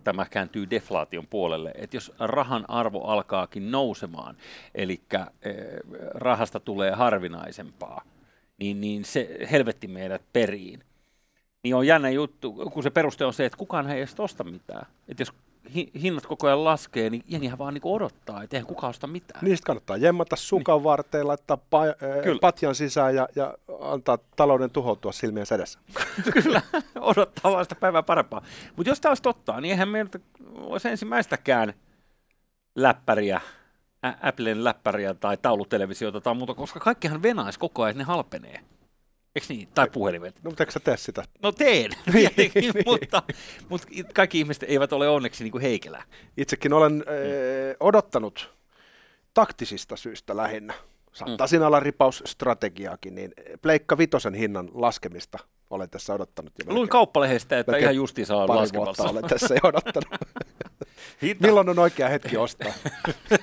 tämä 0.03 0.25
kääntyy 0.25 0.69
deflaation 0.69 1.27
puolelle, 1.27 1.71
että 1.75 1.97
jos 1.97 2.11
rahan 2.19 2.65
arvo 2.67 3.03
alkaakin 3.03 3.71
nousemaan, 3.71 4.37
eli 4.75 5.01
rahasta 6.13 6.59
tulee 6.59 6.91
harvinaisempaa, 6.91 8.01
niin, 8.59 8.81
niin 8.81 9.05
se 9.05 9.37
helvetti 9.51 9.87
meidät 9.87 10.21
periin. 10.33 10.83
Niin 11.63 11.75
on 11.75 11.87
jännä 11.87 12.09
juttu, 12.09 12.53
kun 12.53 12.83
se 12.83 12.89
peruste 12.89 13.25
on 13.25 13.33
se, 13.33 13.45
että 13.45 13.57
kukaan 13.57 13.89
ei 13.89 13.97
edes 13.97 14.19
osta 14.19 14.43
mitään. 14.43 14.85
Että 15.07 15.21
jos 15.21 15.33
hinnat 16.01 16.25
koko 16.25 16.47
ajan 16.47 16.63
laskee, 16.63 17.09
niin 17.09 17.23
jengihän 17.27 17.57
vaan 17.57 17.73
niin 17.73 17.81
odottaa, 17.85 18.43
että 18.43 18.57
eihän 18.57 18.67
kukaan 18.67 18.89
osta 18.89 19.07
mitään. 19.07 19.45
Niistä 19.45 19.65
kannattaa 19.65 19.97
jemmata 19.97 20.35
sukan 20.35 20.77
niin. 20.77 20.83
varteen, 20.83 21.27
laittaa 21.27 21.57
pa- 21.57 22.29
äh, 22.31 22.39
patjan 22.41 22.75
sisään 22.75 23.15
ja, 23.15 23.27
ja 23.35 23.57
antaa 23.81 24.17
talouden 24.35 24.69
tuhoutua 24.69 25.11
silmien 25.11 25.45
sedessä. 25.45 25.79
Kyllä, 26.43 26.61
odottaa 26.99 27.51
vaan 27.51 27.65
sitä 27.65 27.75
päivää 27.75 28.03
parempaa. 28.03 28.41
Mutta 28.75 28.89
jos 28.89 29.01
tämä 29.01 29.11
olisi 29.11 29.23
totta, 29.23 29.61
niin 29.61 29.71
eihän 29.71 29.89
meiltä 29.89 30.19
olisi 30.55 30.89
ensimmäistäkään 30.89 31.73
läppäriä, 32.75 33.41
Ä- 34.05 34.17
Applen 34.21 34.63
läppäriä 34.63 35.13
tai 35.13 35.37
taulutelevisiota 35.37 36.21
tai 36.21 36.35
muuta, 36.35 36.53
koska 36.53 36.79
kaikkihan 36.79 37.23
venaisi 37.23 37.59
koko 37.59 37.83
ajan, 37.83 37.91
että 37.91 37.99
ne 37.99 38.03
halpenee. 38.03 38.59
Eikö 39.35 39.47
niin? 39.49 39.67
Tai 39.75 39.89
puhelimet. 39.89 40.35
No, 40.43 40.49
mutta 40.49 40.63
eikö 40.63 40.71
sä 40.71 40.79
tee 40.79 40.97
sitä? 40.97 41.23
No 41.41 41.51
teen, 41.51 41.91
tietenkin, 42.11 42.73
mutta, 42.85 43.23
mutta 43.69 43.87
kaikki 44.13 44.39
ihmiset 44.39 44.63
eivät 44.67 44.93
ole 44.93 45.09
onneksi 45.09 45.43
niin 45.43 45.51
kuin 45.51 45.61
heikelää. 45.61 46.03
Itsekin 46.37 46.73
olen 46.73 46.93
mm. 46.93 47.03
odottanut 47.79 48.53
taktisista 49.33 49.95
syistä 49.95 50.37
lähinnä. 50.37 50.73
Saattaa 51.13 51.47
mm. 51.47 51.49
siinä 51.49 51.67
olla 51.67 51.79
ripausstrategiaakin, 51.79 53.15
niin 53.15 53.33
Pleikka 53.61 53.97
Vitosen 53.97 54.33
hinnan 54.33 54.69
laskemista 54.73 55.39
olen 55.69 55.89
tässä 55.89 56.13
odottanut. 56.13 56.53
Jo 56.65 56.73
Luin 56.73 56.89
kauppalehdestä, 56.89 57.59
että 57.59 57.77
ihan 57.77 57.95
justiinsa 57.95 58.37
on 58.37 58.49
laskemassa. 58.49 59.03
olen 59.03 59.23
tässä 59.23 59.55
jo 59.55 59.59
odottanut. 59.63 60.09
Milloin 61.39 61.69
on 61.69 61.79
oikea 61.79 62.09
hetki 62.09 62.37
ostaa? 62.37 62.73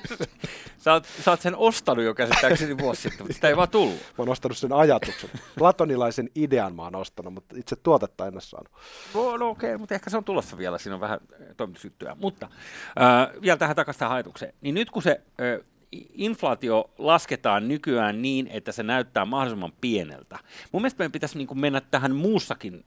sä, 0.84 0.92
oot, 0.92 1.06
sä 1.24 1.30
oot 1.30 1.40
sen 1.40 1.56
ostanut 1.56 2.04
jo 2.04 2.14
käsittääkseni 2.14 2.78
vuosi 2.78 3.02
sitten, 3.02 3.20
mutta 3.20 3.34
sitä 3.34 3.48
ei 3.48 3.56
vaan 3.56 3.68
tullut. 3.68 3.96
Mä 3.96 4.14
oon 4.18 4.28
ostanut 4.28 4.58
sen 4.58 4.72
ajatuksen. 4.72 5.30
Platonilaisen 5.58 6.30
idean 6.34 6.74
mä 6.74 6.82
oon 6.82 6.96
ostanut, 6.96 7.34
mutta 7.34 7.56
itse 7.58 7.76
tuotetta 7.76 8.26
en 8.26 8.34
ole 8.34 8.40
saanut. 8.40 8.72
No, 9.14 9.36
no 9.36 9.48
okei, 9.48 9.70
okay, 9.70 9.78
mutta 9.78 9.94
ehkä 9.94 10.10
se 10.10 10.16
on 10.16 10.24
tulossa 10.24 10.58
vielä. 10.58 10.78
Siinä 10.78 10.94
on 10.94 11.00
vähän 11.00 11.20
toimitusjuttuja. 11.56 12.16
Mutta 12.20 12.48
äh, 13.00 13.42
vielä 13.42 13.56
tähän 13.56 13.76
takaisin 13.76 13.98
tähän 13.98 14.14
ajatukseen. 14.14 14.54
Niin 14.60 14.74
nyt 14.74 14.90
kun 14.90 15.02
se 15.02 15.20
äh, 15.40 15.66
inflaatio 16.12 16.90
lasketaan 16.98 17.68
nykyään 17.68 18.22
niin, 18.22 18.46
että 18.46 18.72
se 18.72 18.82
näyttää 18.82 19.24
mahdollisimman 19.24 19.72
pieneltä. 19.80 20.38
Mun 20.72 20.82
mielestä 20.82 20.98
meidän 20.98 21.12
pitäisi 21.12 21.38
niin 21.38 21.60
mennä 21.60 21.80
tähän 21.80 22.16
muussakin 22.16 22.84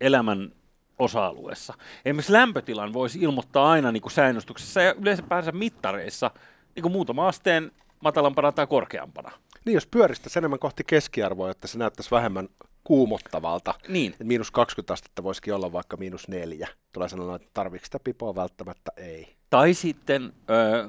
elämän 0.00 0.52
osa-alueessa. 1.00 1.74
Esimerkiksi 2.04 2.32
lämpötilan 2.32 2.92
voisi 2.92 3.18
ilmoittaa 3.18 3.70
aina 3.70 3.92
niin 3.92 4.02
kuin 4.02 4.12
säännöstyksessä 4.12 4.82
ja 4.82 4.94
yleensä 4.94 5.22
päänsä 5.22 5.52
mittareissa 5.52 6.30
niin 6.74 6.82
kuin 6.82 6.92
muutama 6.92 7.28
asteen 7.28 7.72
matalampana 8.00 8.52
tai 8.52 8.66
korkeampana. 8.66 9.30
Niin, 9.64 9.74
jos 9.74 9.86
pyöristäisi 9.86 10.38
enemmän 10.38 10.58
kohti 10.58 10.84
keskiarvoa, 10.86 11.50
että 11.50 11.66
se 11.66 11.78
näyttäisi 11.78 12.10
vähemmän 12.10 12.48
kuumottavalta. 12.84 13.74
Niin. 13.88 14.14
Et 14.20 14.26
miinus 14.26 14.50
20 14.50 14.92
astetta 14.92 15.22
voisikin 15.22 15.54
olla 15.54 15.72
vaikka 15.72 15.96
miinus 15.96 16.28
neljä. 16.28 16.68
Tulee 16.92 17.08
sanoa, 17.08 17.36
että 17.36 17.48
tarvitsetko 17.54 17.86
sitä 17.86 18.04
pipoa 18.04 18.34
välttämättä? 18.34 18.92
Ei. 18.96 19.36
Tai 19.50 19.74
sitten, 19.74 20.32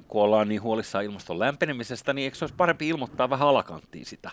kun 0.08 0.22
ollaan 0.22 0.50
niin 0.50 0.62
huolissaan 0.62 1.06
ilmaston 1.06 1.39
lämpenemisestä, 1.39 2.13
niin 2.13 2.24
eikö 2.24 2.38
se 2.38 2.44
olisi 2.46 2.56
parempi 2.56 2.88
ilmoittaa 2.88 3.30
vähän 3.30 3.48
alakanttiin 3.48 4.06
sitä? 4.06 4.32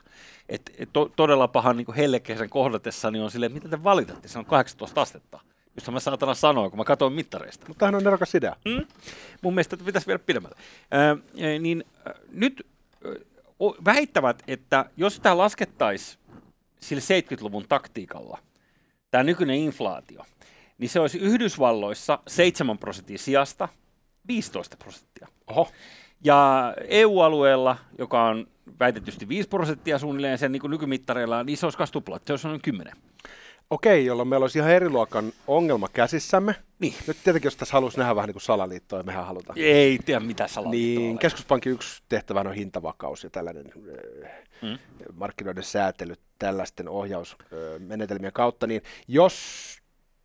Et, 0.49 0.63
et 0.79 0.89
to, 0.93 1.13
todella 1.17 1.49
pahan 1.49 1.77
niin 1.77 1.95
hellekesän 1.97 2.49
kohdatessa 2.49 3.11
niin 3.11 3.23
on 3.23 3.31
silleen, 3.31 3.53
että 3.53 3.67
mitä 3.67 3.77
te 3.77 3.85
valitatte, 3.85 4.29
se 4.29 4.39
on 4.39 4.47
18 4.47 5.01
astetta. 5.01 5.41
Josta 5.79 5.91
mä 5.91 6.01
saatana 6.01 6.35
sanoa, 6.35 6.71
kun 6.71 6.79
mä 6.79 6.85
katsoin 6.85 7.13
mittareista. 7.13 7.65
Mutta 7.69 7.79
tämähän 7.79 7.95
on 7.95 8.05
nerokas 8.05 8.35
idea. 8.35 8.57
Mm? 8.65 8.87
Mun 9.43 9.55
mielestä 9.55 9.77
pitäisi 9.77 10.07
viedä 10.07 10.19
pidemmälle. 10.19 10.57
Äh, 10.95 11.59
niin 11.61 11.85
äh, 12.07 12.15
nyt 12.33 12.67
äh, 13.07 13.85
väittävät, 13.85 14.43
että 14.49 14.85
jos 14.97 15.21
tämä 15.21 15.39
laskettaisiin 15.39 16.21
sillä 16.81 17.03
70-luvun 17.21 17.65
taktiikalla, 17.69 18.39
tämä 19.11 19.25
nykyinen 19.25 19.57
inflaatio, 19.57 20.25
niin 20.79 20.89
se 20.89 21.01
olisi 21.01 21.19
Yhdysvalloissa 21.19 22.19
7 22.27 22.79
prosentin 22.79 23.19
sijasta 23.19 23.69
15 24.29 24.77
prosenttia. 24.77 25.29
Oho. 25.47 25.69
Ja 26.25 26.75
EU-alueella, 26.89 27.77
joka 27.99 28.25
on 28.25 28.47
väitetysti 28.81 29.29
5 29.29 29.49
prosenttia 29.49 29.99
suunnilleen 29.99 30.39
sen 30.39 30.53
niin 30.53 30.71
nykymittareilla, 30.71 31.45
niin 31.45 31.59
se 31.59 31.67
olisi 31.67 31.93
tuplat, 31.93 32.25
se 32.25 32.33
olisi 32.33 32.49
noin 32.49 32.63
10. 32.63 32.93
Okei, 33.71 34.07
jolloin 34.07 34.29
meillä 34.29 34.45
olisi 34.45 34.59
ihan 34.59 34.71
eri 34.71 34.91
luokan 34.91 35.33
ongelma 35.47 35.89
käsissämme. 35.89 36.55
Niin. 36.79 36.95
Nyt 37.07 37.17
tietenkin, 37.25 37.47
jos 37.47 37.57
tässä 37.57 37.73
haluaisi 37.73 37.99
nähdä 37.99 38.17
vähän 38.17 38.29
niin 38.29 38.35
kuin 38.35 38.43
salaliittoa, 38.43 39.03
mehän 39.03 39.27
halutaan. 39.27 39.59
Ei 39.59 39.99
tiedä 40.05 40.21
mitä 40.21 40.47
salaliittoa 40.47 41.03
Niin, 41.03 41.19
keskuspankin 41.19 41.73
yksi 41.73 42.03
tehtävä 42.09 42.41
on 42.41 42.55
hintavakaus 42.55 43.25
ja 43.25 43.31
tällainen 43.31 43.65
mm. 44.63 44.79
markkinoiden 45.15 45.65
säätely 45.65 46.15
tällaisten 46.39 46.89
ohjausmenetelmien 46.89 48.33
kautta, 48.33 48.67
niin 48.67 48.83
jos 49.09 49.35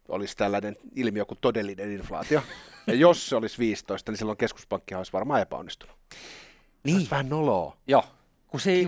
olisi 0.07 0.37
tällainen 0.37 0.77
ilmiö 0.95 1.25
kuin 1.25 1.37
todellinen 1.41 1.91
inflaatio, 1.91 2.41
ja 2.87 2.93
jos 2.93 3.29
se 3.29 3.35
olisi 3.35 3.57
15, 3.57 4.11
niin 4.11 4.17
silloin 4.17 4.37
keskuspankki 4.37 4.95
olisi 4.95 5.13
varmaan 5.13 5.41
epäonnistunut. 5.41 5.95
Niin. 6.83 6.93
Se 6.93 6.97
olisi 6.97 7.11
vähän 7.11 7.29
noloa. 7.29 7.77
Joo. 7.87 8.03
Kun 8.53 8.59
se, 8.59 8.85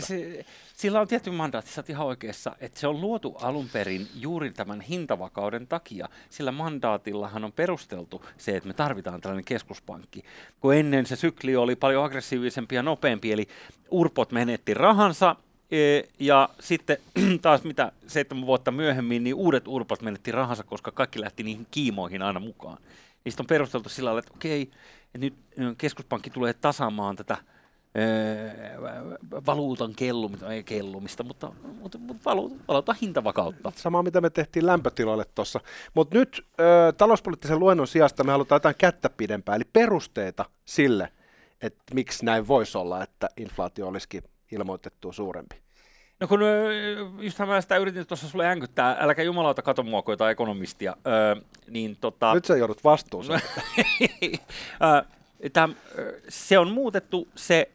se, 0.00 0.44
sillä 0.74 1.00
on 1.00 1.08
tietty 1.08 1.30
mandaatti, 1.30 1.70
sä 1.70 1.84
ihan 1.88 2.06
oikeassa, 2.06 2.56
että 2.60 2.80
se 2.80 2.86
on 2.86 3.00
luotu 3.00 3.36
alun 3.40 3.68
perin 3.72 4.08
juuri 4.14 4.50
tämän 4.50 4.80
hintavakauden 4.80 5.66
takia. 5.66 6.08
Sillä 6.30 6.52
mandaatillahan 6.52 7.44
on 7.44 7.52
perusteltu 7.52 8.24
se, 8.38 8.56
että 8.56 8.66
me 8.66 8.74
tarvitaan 8.74 9.20
tällainen 9.20 9.44
keskuspankki. 9.44 10.24
Kun 10.60 10.74
ennen 10.74 11.06
se 11.06 11.16
sykli 11.16 11.56
oli 11.56 11.76
paljon 11.76 12.04
aggressiivisempi 12.04 12.74
ja 12.74 12.82
nopeampi, 12.82 13.32
eli 13.32 13.48
urpot 13.90 14.32
menetti 14.32 14.74
rahansa, 14.74 15.36
e, 15.70 16.02
ja 16.18 16.48
sitten 16.60 16.96
taas 17.42 17.64
mitä 17.64 17.92
seitsemän 18.06 18.46
vuotta 18.46 18.70
myöhemmin, 18.70 19.24
niin 19.24 19.34
uudet 19.34 19.68
urpot 19.68 20.02
menetti 20.02 20.32
rahansa, 20.32 20.64
koska 20.64 20.90
kaikki 20.90 21.20
lähti 21.20 21.42
niihin 21.42 21.66
kiimoihin 21.70 22.22
aina 22.22 22.40
mukaan. 22.40 22.78
Niistä 23.24 23.42
on 23.42 23.46
perusteltu 23.46 23.88
sillä 23.88 24.08
tavalla, 24.08 24.18
että 24.18 24.32
okei, 24.34 24.62
että 25.14 25.18
nyt 25.18 25.34
keskuspankki 25.78 26.30
tulee 26.30 26.52
tasaamaan 26.52 27.16
tätä 27.16 27.36
valuutan 29.46 29.92
kellumista, 29.96 30.52
ei 30.52 30.64
kellumista, 30.64 31.24
mutta, 31.24 31.52
mutta, 31.80 31.98
mutta 31.98 32.24
valuutan, 32.24 32.60
valuutan 32.68 32.96
hintavakautta. 33.02 33.72
Samaa 33.76 34.02
mitä 34.02 34.20
me 34.20 34.30
tehtiin 34.30 34.66
lämpötiloille 34.66 35.24
tuossa. 35.34 35.60
Mutta 35.94 36.18
nyt 36.18 36.46
ö, 36.60 36.92
talouspoliittisen 36.92 37.58
luennon 37.58 37.86
sijasta 37.86 38.24
me 38.24 38.32
halutaan 38.32 38.56
jotain 38.56 38.74
kättä 38.78 39.10
pidempää, 39.10 39.56
eli 39.56 39.64
perusteita 39.72 40.44
sille, 40.64 41.12
että 41.62 41.94
miksi 41.94 42.24
näin 42.24 42.48
voisi 42.48 42.78
olla, 42.78 43.02
että 43.02 43.28
inflaatio 43.36 43.86
olisikin 43.86 44.22
ilmoitettu 44.52 45.12
suurempi. 45.12 45.56
No 46.20 46.26
kun 46.28 46.40
just 47.20 47.38
mä 47.38 47.60
sitä 47.60 47.76
yritin 47.76 48.06
tuossa 48.06 48.28
sulle 48.28 48.46
änkyttää, 48.46 48.96
äläkä 49.00 49.22
jumalauta 49.22 49.62
kato 49.62 49.82
mua 49.82 50.02
ekonomistia, 50.30 50.96
öö, 51.06 51.36
niin 51.70 51.96
tota... 52.00 52.34
Nyt 52.34 52.44
sä 52.44 52.56
joudut 52.56 52.84
vastuuseen. 52.84 53.40
Tämä, 55.52 55.74
se 56.28 56.58
on 56.58 56.70
muutettu 56.70 57.28
se 57.34 57.70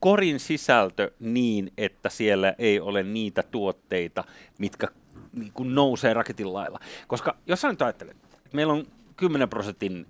korin 0.00 0.40
sisältö 0.40 1.10
niin, 1.20 1.72
että 1.78 2.08
siellä 2.08 2.54
ei 2.58 2.80
ole 2.80 3.02
niitä 3.02 3.42
tuotteita, 3.42 4.24
mitkä 4.58 4.88
niin 5.32 5.52
kuin 5.52 5.74
nousee 5.74 6.14
raketin 6.14 6.52
lailla. 6.52 6.80
Koska 7.06 7.36
jos 7.46 7.60
sä 7.60 7.68
nyt 7.68 7.82
ajattelet, 7.82 8.16
että 8.16 8.38
meillä 8.52 8.72
on 8.72 8.86
10 9.16 9.48
prosentin 9.48 10.06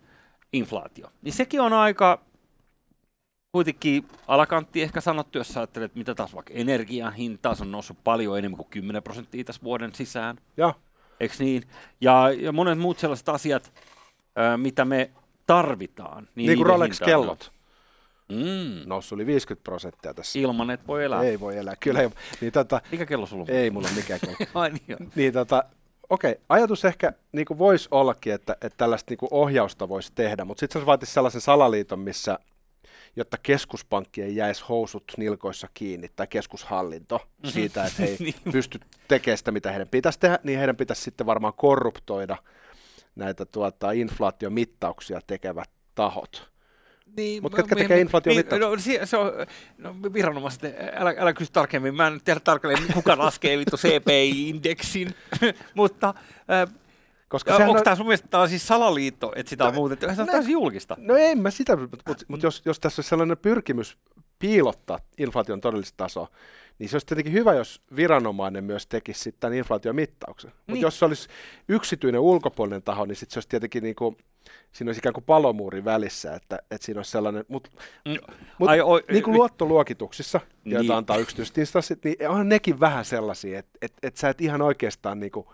inflaatio, 0.53 1.13
niin 1.23 1.33
sekin 1.33 1.61
on 1.61 1.73
aika 1.73 2.21
kuitenkin 3.53 4.09
alakantti 4.29 4.83
ehkä 4.83 5.01
sanottu, 5.01 5.39
jos 5.39 5.57
ajattelet, 5.57 5.95
mitä 5.95 6.15
taas 6.15 6.35
vaikka 6.35 6.55
energian 6.55 7.13
hinta 7.13 7.57
on 7.61 7.71
noussut 7.71 8.05
paljon 8.05 8.39
enemmän 8.39 8.57
kuin 8.57 8.71
10 8.71 9.03
prosenttia 9.03 9.45
tässä 9.45 9.63
vuoden 9.63 9.95
sisään. 9.95 10.39
Ja. 10.57 10.75
Eikö 11.21 11.35
niin? 11.39 11.63
Ja, 12.01 12.31
ja 12.39 12.53
monet 12.53 12.79
muut 12.79 12.99
sellaiset 12.99 13.29
asiat, 13.29 13.73
mitä 14.57 14.85
me 14.85 15.11
tarvitaan. 15.47 16.29
Niin, 16.35 16.47
niin 16.47 16.59
kuin 16.59 16.67
Rolex-kellot. 16.67 17.53
Mm. 18.29 18.83
Noussut 18.87 19.17
yli 19.17 19.26
50 19.26 19.65
prosenttia 19.65 20.15
tässä. 20.15 20.38
Ilman, 20.38 20.71
että 20.71 20.87
voi 20.87 21.05
elää. 21.05 21.23
Ei 21.23 21.41
voi 21.41 21.57
elää, 21.57 21.75
kyllä. 21.81 22.00
Ei. 22.00 22.11
Niin, 22.41 22.53
tota, 22.53 22.81
Mikä 22.91 23.07
kello 23.07 23.26
sulla 23.26 23.43
on? 23.43 23.50
Ei 23.50 23.71
mulla 23.71 23.88
mikään 23.97 24.21
kello. 24.21 24.37
Ai 24.55 24.71
niin, 24.71 25.12
niin 25.15 25.33
tota, 25.33 25.65
okei, 26.11 26.33
okay. 26.33 26.45
ajatus 26.49 26.85
ehkä 26.85 27.12
niin 27.33 27.47
voisi 27.59 27.88
ollakin, 27.91 28.33
että, 28.33 28.53
että 28.53 28.76
tällaista 28.76 29.11
niin 29.11 29.29
ohjausta 29.31 29.88
voisi 29.88 30.12
tehdä, 30.15 30.45
mutta 30.45 30.61
sitten 30.61 30.83
se 30.83 30.87
vaatisi 30.87 31.12
sellaisen 31.12 31.41
salaliiton, 31.41 31.99
missä 31.99 32.38
jotta 33.17 33.37
keskuspankki 33.43 34.23
ei 34.23 34.37
jäisi 34.37 34.65
housut 34.69 35.05
nilkoissa 35.17 35.69
kiinni, 35.75 36.11
tai 36.17 36.26
keskushallinto 36.26 37.19
mm-hmm. 37.19 37.50
siitä, 37.50 37.85
että 37.85 38.03
he 38.03 38.09
ei 38.09 38.35
pysty 38.53 38.81
tekemään 39.09 39.38
sitä, 39.38 39.53
mitä 39.53 39.71
heidän 39.71 39.88
pitäisi 39.88 40.21
tehdä, 40.21 40.38
niin 40.43 40.59
heidän 40.59 40.76
pitäisi 40.76 41.03
sitten 41.03 41.26
varmaan 41.26 41.55
korruptoida 41.57 42.37
näitä 43.17 43.47
tuota, 43.47 43.93
inflaatiomittauksia 43.93 45.21
tekevät 45.27 45.71
tahot. 45.95 46.51
Niin, 47.17 47.43
Mutta 47.43 47.57
ketkä 47.57 47.77
tekee 47.77 48.01
inflaation 48.01 48.37
niin, 48.37 48.61
no, 48.61 48.79
se, 48.79 49.07
se 49.07 49.17
on, 49.17 49.33
no, 49.79 49.95
viranomaiset, 50.13 50.63
älä, 50.97 51.15
älä 51.19 51.33
kysy 51.33 51.53
tarkemmin, 51.53 51.95
mä 51.95 52.07
en 52.07 52.21
tiedä 52.25 52.41
tarkalleen, 52.41 52.93
kuka 52.95 53.19
laskee 53.19 53.59
vittu 53.59 53.77
CPI-indeksin, 53.77 55.15
mutta 55.75 56.15
äh, 56.51 56.75
koska 57.29 57.57
onko 57.57 57.73
on... 57.73 57.85
tämä 57.85 57.97
sun 57.97 58.07
mielestä 58.07 58.29
tämä 58.29 58.43
on 58.43 58.49
siis 58.49 58.67
salaliitto, 58.67 59.33
että 59.37 59.51
sitä 59.51 59.65
on 59.65 59.75
no, 59.75 59.81
muutettu? 59.81 60.07
Se 60.15 60.23
on 60.23 60.29
täysin 60.29 60.53
julkista. 60.53 60.97
No 60.99 61.17
en 61.17 61.39
mä 61.39 61.51
sitä, 61.51 61.77
mutta 61.77 62.03
mut, 62.07 62.25
mut 62.29 62.43
jos, 62.43 62.63
jos 62.65 62.81
tässä 62.81 63.01
olisi 63.01 63.09
sellainen 63.09 63.39
pyrkimys 63.39 63.99
piilottaa 64.38 64.99
inflaation 65.19 65.61
todellista 65.61 65.97
tasoa, 65.97 66.28
niin 66.78 66.88
se 66.88 66.95
olisi 66.97 67.07
tietenkin 67.07 67.33
hyvä, 67.33 67.55
jos 67.55 67.83
viranomainen 67.97 68.64
myös 68.64 68.87
tekisi 68.87 69.21
sitten 69.21 69.40
tämän 69.40 69.59
inflaatiomittauksen. 69.59 70.50
Mutta 70.57 70.73
niin. 70.73 70.83
jos 70.83 70.99
se 70.99 71.05
olisi 71.05 71.28
yksityinen 71.69 72.21
ulkopuolinen 72.21 72.83
taho, 72.83 73.07
niin 73.07 73.16
sitten 73.16 73.35
se 73.35 73.38
olisi 73.38 73.49
tietenkin 73.49 73.83
niin 73.83 73.97
kuin 73.97 74.16
siinä 74.73 74.88
olisi 74.88 74.99
ikään 74.99 75.12
kuin 75.12 75.25
palomuuri 75.25 75.85
välissä, 75.85 76.35
että, 76.35 76.59
että 76.71 76.85
siinä 76.87 76.99
olisi 76.99 77.11
sellainen, 77.11 77.45
mutta 77.49 77.71
Mm. 78.05 78.16
mut, 78.59 78.69
Ai, 78.69 78.81
oi, 78.81 79.05
niin 79.11 79.23
kuin 79.23 79.37
luottoluokituksissa, 79.37 80.40
joita 80.64 80.83
Niin. 80.83 80.93
antaa 80.93 81.16
yksityiset 81.16 81.59
instanssit, 81.59 82.05
niin 82.05 82.28
onhan 82.28 82.49
nekin 82.49 82.81
vähän 82.81 83.05
sellaisia, 83.05 83.59
että, 83.59 83.78
että, 83.83 83.99
että 84.09 84.21
sä 84.21 84.28
et 84.28 84.40
ihan 84.40 84.62
oikeastaan 84.62 85.21
niin 85.21 85.33
kuin, 85.33 85.47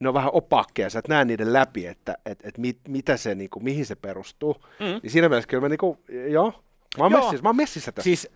ne 0.00 0.08
on 0.08 0.14
vähän 0.14 0.30
opakkeja, 0.32 0.90
sä 0.90 0.98
et 0.98 1.08
näe 1.08 1.24
niiden 1.24 1.52
läpi, 1.52 1.86
että, 1.86 2.14
että, 2.26 2.48
että 2.48 2.60
mit, 2.60 2.78
mitä 2.88 3.16
se, 3.16 3.34
niin 3.34 3.50
kuin, 3.50 3.64
mihin 3.64 3.86
se 3.86 3.94
perustuu. 3.94 4.56
Mm. 4.80 5.00
Niin 5.02 5.10
siinä 5.10 5.28
mielessä 5.28 5.48
kyllä 5.48 5.60
mä 5.60 5.68
niin 5.68 5.78
kuin, 5.78 5.98
joo, 6.30 6.64
mä 6.98 7.04
oon, 7.04 7.12
Joo. 7.12 7.20
messissä, 7.20 7.42
mä 7.42 7.48
oon 7.48 7.56
messissä 7.56 7.92
tässä. 7.92 8.04
Siis 8.04 8.28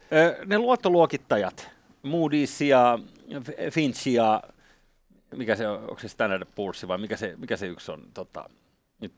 ne 0.46 0.58
luottoluokittajat, 0.58 1.70
Moody's 2.06 2.64
ja 2.64 2.98
Finch 3.70 4.08
ja 4.08 4.42
mikä 5.36 5.56
se 5.56 5.68
on, 5.68 5.80
onko 5.80 5.98
se 5.98 6.08
Standard 6.08 6.42
Poor's 6.42 6.88
vai 6.88 6.98
mikä 6.98 7.16
se, 7.16 7.34
mikä 7.36 7.56
se 7.56 7.66
yksi 7.66 7.92
on, 7.92 8.02
tota, 8.14 8.50
nyt 9.00 9.12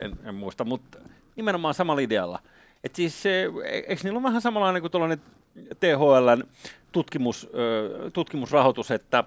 en, 0.00 0.12
en 0.24 0.34
muista, 0.34 0.64
mutta 0.64 0.98
nimenomaan 1.36 1.74
samalla 1.74 2.00
idealla. 2.00 2.42
Et 2.84 2.94
siis 2.94 3.26
e- 3.26 3.50
eikö 3.64 4.02
niillä 4.04 4.16
ole 4.16 4.22
vähän 4.22 4.42
samanlainen 4.42 4.82
kuin 4.82 4.90
tuollainen 4.90 5.20
THLn 5.80 6.44
tutkimus, 6.92 7.48
tutkimusrahoitus, 8.12 8.90
että 8.90 9.24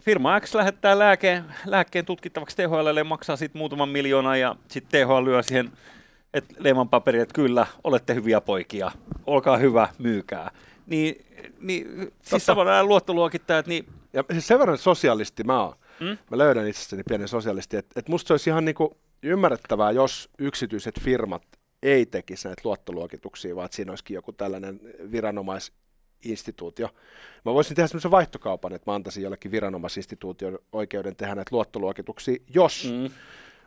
Firma 0.00 0.40
X 0.40 0.54
lähettää 0.54 0.98
lääkeen, 0.98 1.44
lääkkeen 1.66 2.04
tutkittavaksi 2.04 2.56
THLlle 2.56 3.00
ja 3.00 3.04
maksaa 3.04 3.36
siitä 3.36 3.58
muutaman 3.58 3.88
miljoonan 3.88 4.40
ja 4.40 4.56
sitten 4.68 5.06
THL 5.06 5.24
lyö 5.24 5.42
siihen 5.42 5.72
et 6.34 6.44
Lehman 6.58 6.88
paperi, 6.88 7.20
että 7.20 7.34
kyllä, 7.34 7.66
olette 7.84 8.14
hyviä 8.14 8.40
poikia, 8.40 8.90
olkaa 9.26 9.56
hyvä, 9.56 9.88
myykää. 9.98 10.50
Niin, 10.86 11.26
niin 11.60 12.12
siis 12.22 12.46
samalla 12.46 12.70
nämä 12.70 12.84
luottoluokittajat, 12.84 13.66
niin 13.66 13.86
Ja 14.12 14.24
siis 14.32 14.46
sen 14.46 14.58
verran 14.58 14.78
sosialisti 14.78 15.44
mä 15.44 15.62
oon. 15.62 15.74
Mm? 16.00 16.18
Mä 16.30 16.38
löydän 16.38 16.68
itsestäni 16.68 17.02
pienen 17.08 17.28
sosialisti, 17.28 17.76
että, 17.76 18.00
että 18.00 18.12
musta 18.12 18.28
se 18.28 18.32
olisi 18.32 18.50
ihan 18.50 18.64
niinku 18.64 18.96
ymmärrettävää, 19.22 19.90
jos 19.90 20.30
yksityiset 20.38 21.00
firmat 21.00 21.42
ei 21.82 22.06
tekisi 22.06 22.48
näitä 22.48 22.62
luottoluokituksia, 22.64 23.56
vaan 23.56 23.64
että 23.64 23.76
siinä 23.76 23.92
olisikin 23.92 24.14
joku 24.14 24.32
tällainen 24.32 24.80
viranomaisinstituutio. 25.12 26.88
Mä 27.44 27.54
voisin 27.54 27.76
tehdä 27.76 27.86
semmoisen 27.86 28.10
vaihtokaupan, 28.10 28.72
että 28.72 28.90
mä 28.90 28.94
antaisin 28.94 29.22
jollekin 29.22 29.50
viranomaisinstituution 29.50 30.58
oikeuden 30.72 31.16
tehdä 31.16 31.34
näitä 31.34 31.54
luottoluokituksia, 31.54 32.36
jos 32.54 32.88
mm. 32.92 33.10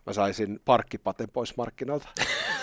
Mä 0.05 0.13
saisin 0.13 0.59
parkkipaten 0.65 1.29
pois 1.33 1.57
markkinoilta. 1.57 2.07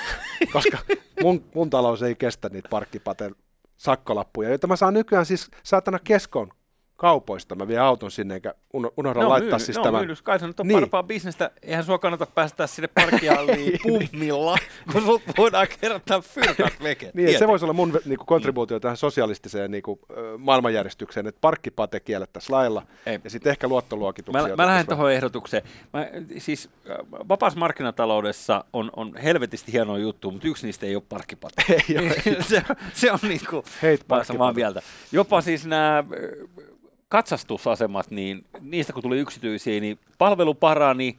Koska 0.52 0.78
mun, 1.22 1.44
mun 1.54 1.70
talous 1.70 2.02
ei 2.02 2.14
kestä 2.14 2.48
niitä 2.48 2.68
parkkipaten 2.68 3.34
sakkolappuja, 3.76 4.48
joita 4.48 4.66
mä 4.66 4.76
saan 4.76 4.94
nykyään 4.94 5.26
siis 5.26 5.50
saatana 5.62 5.98
keskon 5.98 6.48
kaupoista. 7.00 7.54
Mä 7.54 7.68
vien 7.68 7.82
auton 7.82 8.10
sinne 8.10 8.40
uno- 8.72 8.92
unohda 8.96 9.20
ne 9.20 9.24
on 9.26 9.30
laittaa 9.30 9.48
myynyt, 9.50 9.62
siis 9.66 9.76
ne 9.76 9.80
on 9.80 9.84
tämän. 9.94 10.16
Kai 10.22 10.38
se 10.40 10.46
nyt 10.46 10.60
on 10.60 10.66
Niin. 10.68 10.76
parempaa 10.76 11.02
bisnestä. 11.02 11.50
Eihän 11.62 11.84
sua 11.84 11.98
kannata 11.98 12.26
päästä 12.26 12.66
sinne 12.66 12.88
parkkihalliin 12.94 13.78
pummilla, 13.82 14.56
kun 14.92 15.02
sut 15.02 15.22
voidaan 15.38 15.66
kerätä 15.80 16.20
fyrkat 16.20 16.72
veke. 16.82 17.10
Niin, 17.14 17.38
se 17.38 17.48
voisi 17.48 17.64
olla 17.64 17.72
mun 17.72 17.92
ve- 17.94 18.02
niinku, 18.08 18.24
kontribuutio 18.24 18.80
tähän 18.80 18.96
sosialistiseen 18.96 19.70
niinku, 19.70 19.98
ö, 20.10 20.38
maailmanjärjestykseen, 20.38 21.26
että 21.26 21.38
parkkipate 21.40 22.00
kiellettäisiin 22.00 22.56
lailla 22.56 22.82
Ei. 23.06 23.20
ja 23.24 23.30
sitten 23.30 23.50
ehkä 23.50 23.68
luottoluokituksia. 23.68 24.48
Mä, 24.48 24.56
mä 24.56 24.66
lähden 24.66 24.86
tuohon 24.86 25.12
ehdotukseen. 25.12 25.62
Mä, 25.92 26.06
siis 26.38 26.70
vapaassa 27.28 27.58
markkinataloudessa 27.58 28.64
on, 28.72 28.90
on 28.96 29.16
helvetisti 29.16 29.72
hienoa 29.72 29.98
juttu, 29.98 30.30
mutta 30.30 30.48
yksi 30.48 30.66
niistä 30.66 30.86
ei 30.86 30.96
ole 30.96 31.02
parkkipate. 31.08 31.62
Ei 31.88 31.98
ole. 31.98 32.14
se, 32.48 32.62
se 32.94 33.12
on 33.12 33.18
niinku, 33.22 33.56
Hate 33.56 33.88
oon 33.88 33.98
samaa 33.98 34.24
parkkipate. 34.24 34.52
mieltä. 34.54 34.82
Jopa 35.12 35.40
siis 35.40 35.66
nämä 35.66 36.04
katsastusasemat, 37.10 38.10
niin 38.10 38.44
niistä 38.60 38.92
kun 38.92 39.02
tuli 39.02 39.18
yksityisiä, 39.18 39.80
niin 39.80 39.98
palvelu 40.18 40.54
parani, 40.54 41.18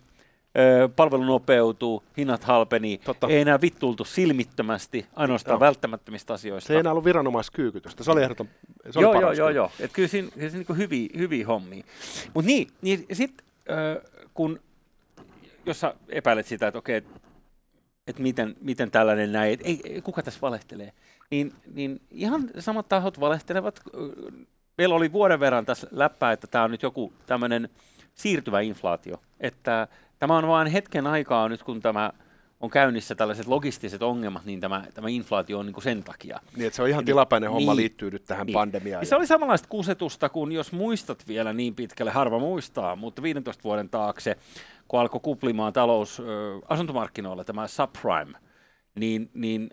palvelu 0.95 1.23
nopeutuu, 1.23 2.03
hinnat 2.17 2.43
halpeni, 2.43 2.97
Totta. 2.97 3.27
ei 3.27 3.41
enää 3.41 3.61
vittultu 3.61 4.05
silmittömästi, 4.05 5.05
ainoastaan 5.15 5.53
Joo. 5.53 5.59
välttämättömistä 5.59 6.33
asioista. 6.33 6.67
Se 6.67 6.73
ei 6.73 6.79
enää 6.79 6.91
ollut 6.91 7.05
viranomaiskyykytystä. 7.05 8.03
Se 8.03 8.11
oli 8.11 8.23
ehdoton. 8.23 8.49
Se 8.89 8.99
oli 8.99 9.05
joo, 9.05 9.13
joo, 9.13 9.21
joo, 9.21 9.33
kyllä. 9.33 9.51
joo. 9.51 9.71
Et 9.79 9.91
kyllä 9.93 10.07
siinä, 10.07 10.29
siinä 10.35 10.57
niin 10.57 10.77
hyviä, 10.77 11.09
hyviä 11.17 11.47
hommia. 11.47 11.83
Mutta 12.33 12.47
niin, 12.47 12.67
niin 12.81 13.05
sitten 13.13 13.45
kun, 14.33 14.59
jos 15.65 15.79
sä 15.79 15.93
epäilet 16.09 16.45
sitä, 16.45 16.67
että 16.67 16.79
okei, 16.79 16.95
että 16.95 17.19
et 18.07 18.19
miten, 18.19 18.55
miten 18.61 18.91
tällainen 18.91 19.31
näin, 19.31 19.53
että 19.53 19.67
ei, 19.67 19.79
ei, 19.83 20.01
kuka 20.01 20.23
tässä 20.23 20.41
valehtelee, 20.41 20.93
niin, 21.31 21.53
niin 21.73 22.01
ihan 22.11 22.49
samat 22.59 22.89
tahot 22.89 23.19
valehtelevat. 23.19 23.81
Meillä 24.77 24.95
oli 24.95 25.11
vuoden 25.11 25.39
verran 25.39 25.65
tässä 25.65 25.87
läppää, 25.91 26.31
että 26.31 26.47
tämä 26.47 26.63
on 26.63 26.71
nyt 26.71 26.81
joku 26.83 27.13
tämmöinen 27.25 27.69
siirtyvä 28.13 28.61
inflaatio, 28.61 29.21
että 29.39 29.87
tämä 30.19 30.37
on 30.37 30.47
vain 30.47 30.67
hetken 30.67 31.07
aikaa 31.07 31.49
nyt, 31.49 31.63
kun 31.63 31.81
tämä 31.81 32.11
on 32.59 32.69
käynnissä 32.69 33.15
tällaiset 33.15 33.47
logistiset 33.47 34.01
ongelmat, 34.01 34.45
niin 34.45 34.59
tämä, 34.59 34.83
tämä 34.93 35.09
inflaatio 35.09 35.59
on 35.59 35.65
niin 35.65 35.73
kuin 35.73 35.83
sen 35.83 36.03
takia. 36.03 36.39
Niin, 36.55 36.67
että 36.67 36.75
se 36.75 36.81
on 36.81 36.89
ihan 36.89 37.05
Niin, 37.05 37.49
homma 37.49 37.71
niin. 37.71 37.75
liittyy 37.75 38.11
nyt 38.11 38.23
tähän 38.25 38.45
Niin. 38.47 38.53
pandemiaan. 38.53 39.01
Ja 39.01 39.05
se 39.05 39.15
oli 39.15 39.27
samanlaista 39.27 39.67
kusetusta 39.67 40.29
kuin 40.29 40.51
jos 40.51 40.71
muistat 40.71 41.27
vielä 41.27 41.53
niin 41.53 41.75
pitkälle, 41.75 42.11
harva 42.11 42.39
muistaa, 42.39 42.95
mutta 42.95 43.21
15 43.21 43.63
vuoden 43.63 43.89
taakse, 43.89 44.37
kun 44.87 44.99
alkoi 44.99 45.19
kuplimaan 45.23 45.73
talous 45.73 46.19
ö, 46.19 46.23
asuntomarkkinoilla 46.69 47.43
tämä 47.43 47.67
subprime, 47.67 48.37
niin, 48.95 49.29
niin 49.33 49.69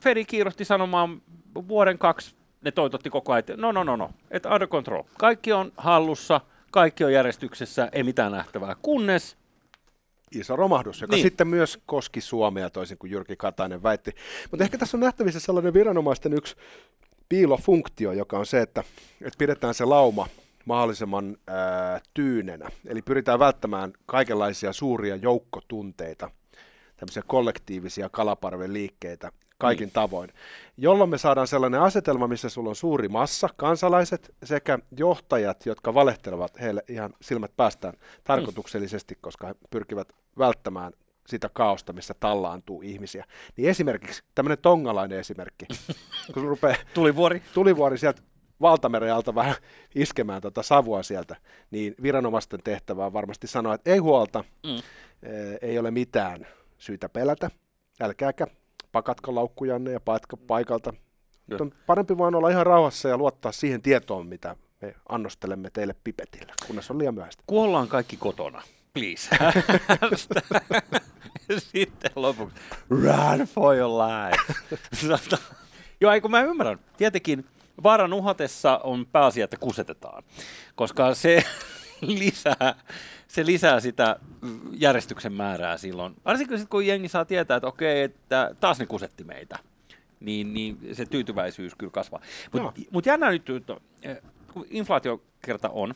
Fedi 0.00 0.24
kiirohti 0.24 0.64
sanomaan 0.64 1.22
vuoden 1.68 1.98
kaksi, 1.98 2.34
ne 2.60 2.70
toitotti 2.70 3.10
koko 3.10 3.32
ajan, 3.32 3.38
että 3.38 3.56
no 3.56 3.72
no 3.72 3.84
no 3.84 3.96
no, 3.96 4.10
että 4.30 4.48
under 4.48 4.68
control. 4.68 5.02
Kaikki 5.18 5.52
on 5.52 5.72
hallussa, 5.76 6.40
kaikki 6.70 7.04
on 7.04 7.12
järjestyksessä, 7.12 7.88
ei 7.92 8.02
mitään 8.02 8.32
nähtävää, 8.32 8.76
kunnes 8.82 9.36
iso 10.34 10.56
romahdus, 10.56 11.00
joka 11.00 11.16
Niin. 11.16 11.22
sitten 11.22 11.48
myös 11.48 11.78
koski 11.86 12.20
Suomea, 12.20 12.70
toisin 12.70 12.98
kuin 12.98 13.10
Jyrki 13.10 13.36
Katainen 13.36 13.82
väitti. 13.82 14.14
Mutta 14.50 14.64
ehkä 14.64 14.78
tässä 14.78 14.96
on 14.96 15.00
nähtävissä 15.00 15.40
sellainen 15.40 15.74
viranomaisten 15.74 16.32
yksi 16.32 16.56
piilofunktio, 17.28 18.12
joka 18.12 18.38
on 18.38 18.46
se, 18.46 18.60
että, 18.60 18.84
että 19.20 19.38
pidetään 19.38 19.74
se 19.74 19.84
lauma 19.84 20.26
mahdollisimman 20.64 21.36
ää, 21.46 22.00
tyynenä. 22.14 22.68
Eli 22.86 23.02
pyritään 23.02 23.38
välttämään 23.38 23.92
kaikenlaisia 24.06 24.72
suuria 24.72 25.16
joukkotunteita, 25.16 26.30
tämmöisiä 26.96 27.22
kollektiivisia 27.26 28.08
kalaparven 28.08 28.72
liikkeitä 28.72 29.32
kaikin 29.60 29.84
Niin. 29.86 29.92
tavoin, 29.92 30.30
jolloin 30.76 31.10
me 31.10 31.18
saadaan 31.18 31.46
sellainen 31.46 31.80
asetelma, 31.80 32.26
missä 32.28 32.48
sulla 32.48 32.68
on 32.68 32.76
suuri 32.76 33.08
massa, 33.08 33.48
kansalaiset 33.56 34.34
sekä 34.42 34.78
johtajat, 34.96 35.66
jotka 35.66 35.94
valehtelevat 35.94 36.60
heille 36.60 36.82
ihan 36.88 37.14
silmät 37.22 37.56
päästään 37.56 37.94
tarkoituksellisesti, 38.24 39.18
koska 39.20 39.46
he 39.46 39.54
pyrkivät 39.70 40.08
välttämään 40.38 40.92
sitä 41.26 41.50
kaosta, 41.52 41.92
missä 41.92 42.14
tallaantuu 42.20 42.82
ihmisiä. 42.82 43.24
Niin 43.56 43.68
esimerkiksi 43.70 44.22
tämmöinen 44.34 44.58
tongalainen 44.58 45.18
esimerkki, 45.18 45.66
kun 46.34 46.44
rupeaa 46.48 46.76
tuli 46.94 47.16
vuori. 47.16 47.42
tulivuori 47.54 47.98
sieltä 47.98 48.22
valtameren 48.60 49.14
alta 49.14 49.34
vähän 49.34 49.54
iskemään 49.94 50.42
tota 50.42 50.62
savua 50.62 51.02
sieltä, 51.02 51.36
niin 51.70 51.94
viranomaisten 52.02 52.60
tehtävä 52.64 53.06
on 53.06 53.12
varmasti 53.12 53.46
sanoa, 53.46 53.74
että 53.74 53.90
ei 53.90 53.98
huolta, 53.98 54.44
Mm. 54.66 54.70
mm. 54.70 54.82
ei 55.62 55.78
ole 55.78 55.90
mitään 55.90 56.46
syytä 56.78 57.08
pelätä, 57.08 57.50
älkääkä 58.00 58.46
pakatko 58.92 59.34
laukkujanne 59.34 59.92
ja 59.92 60.00
paetko 60.00 60.36
paikalta. 60.36 60.92
Nyt 61.46 61.60
on 61.60 61.72
parempi 61.86 62.18
vaan 62.18 62.34
olla 62.34 62.48
ihan 62.48 62.66
rauhassa 62.66 63.08
ja 63.08 63.18
luottaa 63.18 63.52
siihen 63.52 63.82
tietoon, 63.82 64.26
mitä 64.26 64.56
me 64.80 64.94
annostelemme 65.08 65.70
teille 65.70 65.94
pipetillä, 66.04 66.52
kunnes 66.66 66.90
on 66.90 66.98
liian 66.98 67.14
myöhäistä. 67.14 67.42
Kuollaan 67.46 67.88
kaikki 67.88 68.16
kotona, 68.16 68.62
please. 68.94 69.36
Sitten 71.72 72.10
lopuksi, 72.16 72.56
run 72.90 73.46
for 73.46 73.76
your 73.76 73.90
life. 73.90 74.54
Joo, 76.00 76.12
ei 76.12 76.20
kun 76.20 76.30
mä 76.30 76.42
ymmärrän. 76.42 76.78
Tietenkin 76.96 77.44
vaaran 77.82 78.12
uhatessa 78.12 78.80
on 78.84 79.06
pääasia, 79.06 79.44
että 79.44 79.56
kusetetaan, 79.56 80.22
koska 80.74 81.14
se 81.14 81.44
lisää, 82.18 82.74
se 83.28 83.46
lisää 83.46 83.80
sitä 83.80 84.16
järjestyksen 84.72 85.32
määrää 85.32 85.76
silloin. 85.76 86.14
Varsinkin 86.24 86.58
sit, 86.58 86.68
kun 86.68 86.86
jengi 86.86 87.08
saa 87.08 87.24
tietää, 87.24 87.56
että 87.56 87.66
okei, 87.66 88.02
että 88.02 88.54
taas 88.60 88.78
ne 88.78 88.86
kusetti 88.86 89.24
meitä, 89.24 89.58
niin, 90.20 90.54
niin 90.54 90.78
se 90.92 91.06
tyytyväisyys 91.06 91.74
kyllä 91.74 91.92
kasvaa. 91.92 92.20
Mutta 92.52 92.80
mut 92.90 93.06
jännä 93.06 93.30
nyt, 93.30 93.46
eh, 94.02 94.18
kun 94.52 94.66
inflaatio 94.70 95.22
kerta 95.42 95.68
on, 95.68 95.94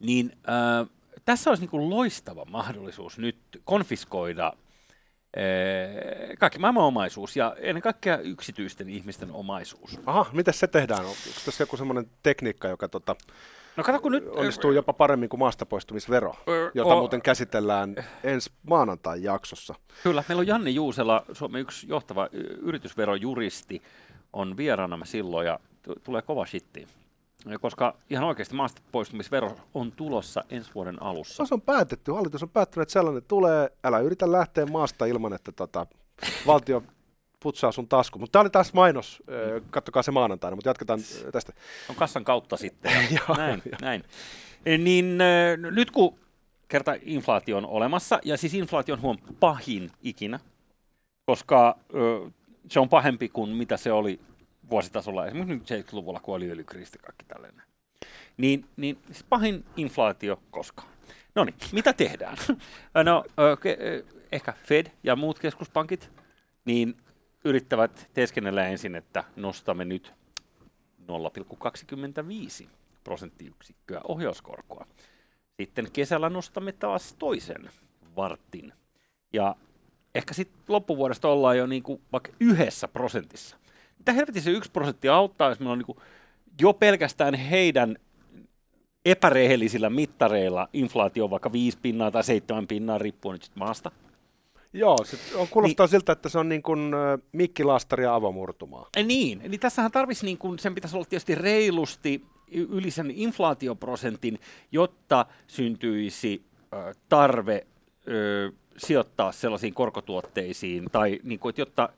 niin 0.00 0.32
äh, 0.48 0.88
tässä 1.24 1.50
olisi 1.50 1.68
niin 1.72 1.90
loistava 1.90 2.44
mahdollisuus 2.44 3.18
nyt 3.18 3.38
konfiskoida 3.64 4.46
äh, 4.46 4.52
kaikki 6.38 6.58
maailman 6.58 6.84
omaisuus 6.84 7.36
ja 7.36 7.56
ennen 7.60 7.82
kaikkea 7.82 8.18
yksityisten 8.18 8.88
ihmisten 8.88 9.30
omaisuus. 9.30 9.98
Aha, 10.06 10.26
miten 10.32 10.54
se 10.54 10.66
tehdään? 10.66 11.04
Onko 11.04 11.16
tässä 11.44 11.62
joku 11.62 11.76
semmoinen 11.76 12.10
tekniikka, 12.22 12.68
joka 12.68 12.88
tota, 12.88 13.16
No 13.76 13.84
kato, 13.84 14.00
kun 14.00 14.12
nyt... 14.12 14.28
onnistuu 14.28 14.72
jopa 14.72 14.92
paremmin 14.92 15.28
kuin 15.28 15.40
maastapoistumisvero, 15.40 16.34
Ö, 16.48 16.70
jota 16.74 16.94
o- 16.94 16.98
muuten 16.98 17.22
käsitellään 17.22 17.94
ensi 18.24 18.50
maanantain 18.68 19.22
jaksossa. 19.22 19.74
Kyllä, 20.02 20.24
meillä 20.28 20.40
on 20.40 20.46
Janne 20.46 20.70
Juusela, 20.70 21.24
Suomen 21.32 21.60
yksi 21.60 21.88
johtava 21.88 22.28
yritysverojuristi, 22.62 23.82
on 24.32 24.56
vieraanamme 24.56 25.06
silloin 25.06 25.46
ja 25.46 25.58
t- 25.82 26.02
tulee 26.04 26.22
kova 26.22 26.46
shitti. 26.46 26.86
koska 27.60 27.94
ihan 28.10 28.24
oikeasti 28.24 28.54
maasta 28.54 28.82
poistumisvero 28.92 29.56
on 29.74 29.92
tulossa 29.92 30.44
ensi 30.50 30.70
vuoden 30.74 31.02
alussa. 31.02 31.46
Se 31.46 31.54
on 31.54 31.62
päätetty, 31.62 32.12
hallitus 32.12 32.42
on 32.42 32.48
päättänyt, 32.50 32.82
että 32.82 32.92
sellainen 32.92 33.22
tulee, 33.28 33.70
älä 33.84 33.98
yritä 33.98 34.32
lähteä 34.32 34.66
maasta 34.66 35.06
ilman, 35.06 35.32
että 35.32 35.52
tota, 35.52 35.86
valtio 36.46 36.82
putsaa 37.44 37.72
sun 37.72 37.88
tasku. 37.88 38.18
Mutta 38.18 38.32
tämä 38.32 38.40
oli 38.40 38.50
taas 38.50 38.72
mainos, 38.72 39.22
kattokaa 39.70 40.02
se 40.02 40.10
maanantaina, 40.10 40.54
mutta 40.54 40.70
jatketaan 40.70 41.00
tästä. 41.32 41.52
On 41.88 41.96
kassan 41.96 42.24
kautta 42.24 42.56
sitten. 42.56 42.92
Joo, 43.18 43.36
näin, 43.36 43.62
joo. 43.64 43.78
näin. 43.80 44.04
E, 44.66 44.78
Niin 44.78 45.18
nyt 45.70 45.90
kun 45.90 46.18
kerta 46.68 46.94
inflaatio 47.02 47.56
on 47.56 47.66
olemassa, 47.66 48.18
ja 48.24 48.36
siis 48.36 48.54
inflaatio 48.54 48.94
on 48.94 49.02
huom 49.02 49.18
pahin 49.40 49.90
ikinä, 50.02 50.40
koska 51.26 51.78
se 52.70 52.80
on 52.80 52.88
pahempi 52.88 53.28
kuin 53.28 53.50
mitä 53.50 53.76
se 53.76 53.92
oli 53.92 54.20
vuositasolla, 54.70 55.26
esimerkiksi 55.26 55.74
nyt 55.74 55.86
70-luvulla, 55.86 56.20
kun 56.20 56.34
oli 56.34 56.50
öljykriisi 56.50 56.98
kaikki 56.98 57.24
tällainen. 57.24 57.62
Niin, 58.36 58.64
niin 58.76 58.98
siis 59.06 59.24
pahin 59.28 59.64
inflaatio 59.76 60.42
koskaan. 60.50 60.88
No 61.34 61.44
niin, 61.44 61.54
mitä 61.72 61.92
tehdään? 61.92 62.36
No, 63.04 63.24
ehkä 64.32 64.54
Fed 64.66 64.86
ja 65.02 65.16
muut 65.16 65.38
keskuspankit 65.38 66.10
niin 66.64 66.96
yrittävät 67.44 68.10
teeskennellä 68.14 68.66
ensin, 68.66 68.94
että 68.94 69.24
nostamme 69.36 69.84
nyt 69.84 70.12
0,25 72.62 72.68
prosenttiyksikköä 73.04 74.00
ohjauskorkoa. 74.08 74.86
Sitten 75.60 75.92
kesällä 75.92 76.30
nostamme 76.30 76.72
taas 76.72 77.14
toisen 77.18 77.70
vartin. 78.16 78.72
Ja 79.32 79.56
ehkä 80.14 80.34
sitten 80.34 80.60
loppuvuodesta 80.68 81.28
ollaan 81.28 81.58
jo 81.58 81.66
niinku 81.66 82.00
vaikka 82.12 82.30
yhdessä 82.40 82.88
prosentissa. 82.88 83.56
Mitä 83.98 84.12
helvetin 84.12 84.42
se 84.42 84.50
yksi 84.50 84.70
prosentti 84.70 85.08
auttaa, 85.08 85.48
jos 85.48 85.60
meillä 85.60 85.72
on 85.72 85.78
niinku 85.78 86.02
jo 86.60 86.72
pelkästään 86.72 87.34
heidän 87.34 87.96
epärehellisillä 89.04 89.90
mittareilla 89.90 90.68
inflaatio 90.72 91.24
on 91.24 91.30
vaikka 91.30 91.52
5 91.52 91.78
pinnaa 91.82 92.10
tai 92.10 92.24
7 92.24 92.66
pinnaa, 92.66 92.98
riippuen 92.98 93.32
nyt 93.32 93.50
maasta. 93.54 93.90
Joo, 94.74 94.96
se 95.04 95.18
on, 95.36 95.48
kuulostaa 95.48 95.86
niin. 95.86 95.90
siltä, 95.90 96.12
että 96.12 96.28
se 96.28 96.38
on 96.38 96.48
niin 96.48 96.62
kuin 96.62 96.94
ö, 96.94 97.18
mikkilastari 97.32 98.04
ja 98.04 98.14
avomurtumaa. 98.14 98.88
Eh, 98.96 99.06
Niin, 99.06 99.40
eli 99.44 99.58
tässähän 99.58 99.90
tarvitsisi, 99.90 100.26
niin 100.26 100.38
kuin, 100.38 100.58
sen 100.58 100.74
pitäisi 100.74 100.96
olla 100.96 101.06
tietysti 101.10 101.34
reilusti 101.34 102.22
yli 102.50 102.90
sen 102.90 103.10
inflaatioprosentin, 103.10 104.38
jotta 104.72 105.26
syntyisi 105.46 106.42
ö, 106.74 106.94
tarve 107.08 107.66
ö, 108.08 108.52
sijoittaa 108.76 109.32
sellaisiin 109.32 109.74
korkotuotteisiin, 109.74 110.84
tai 110.92 111.20
niin 111.22 111.38
kuin, 111.38 111.50
että 111.50 111.60
jotta 111.60 111.88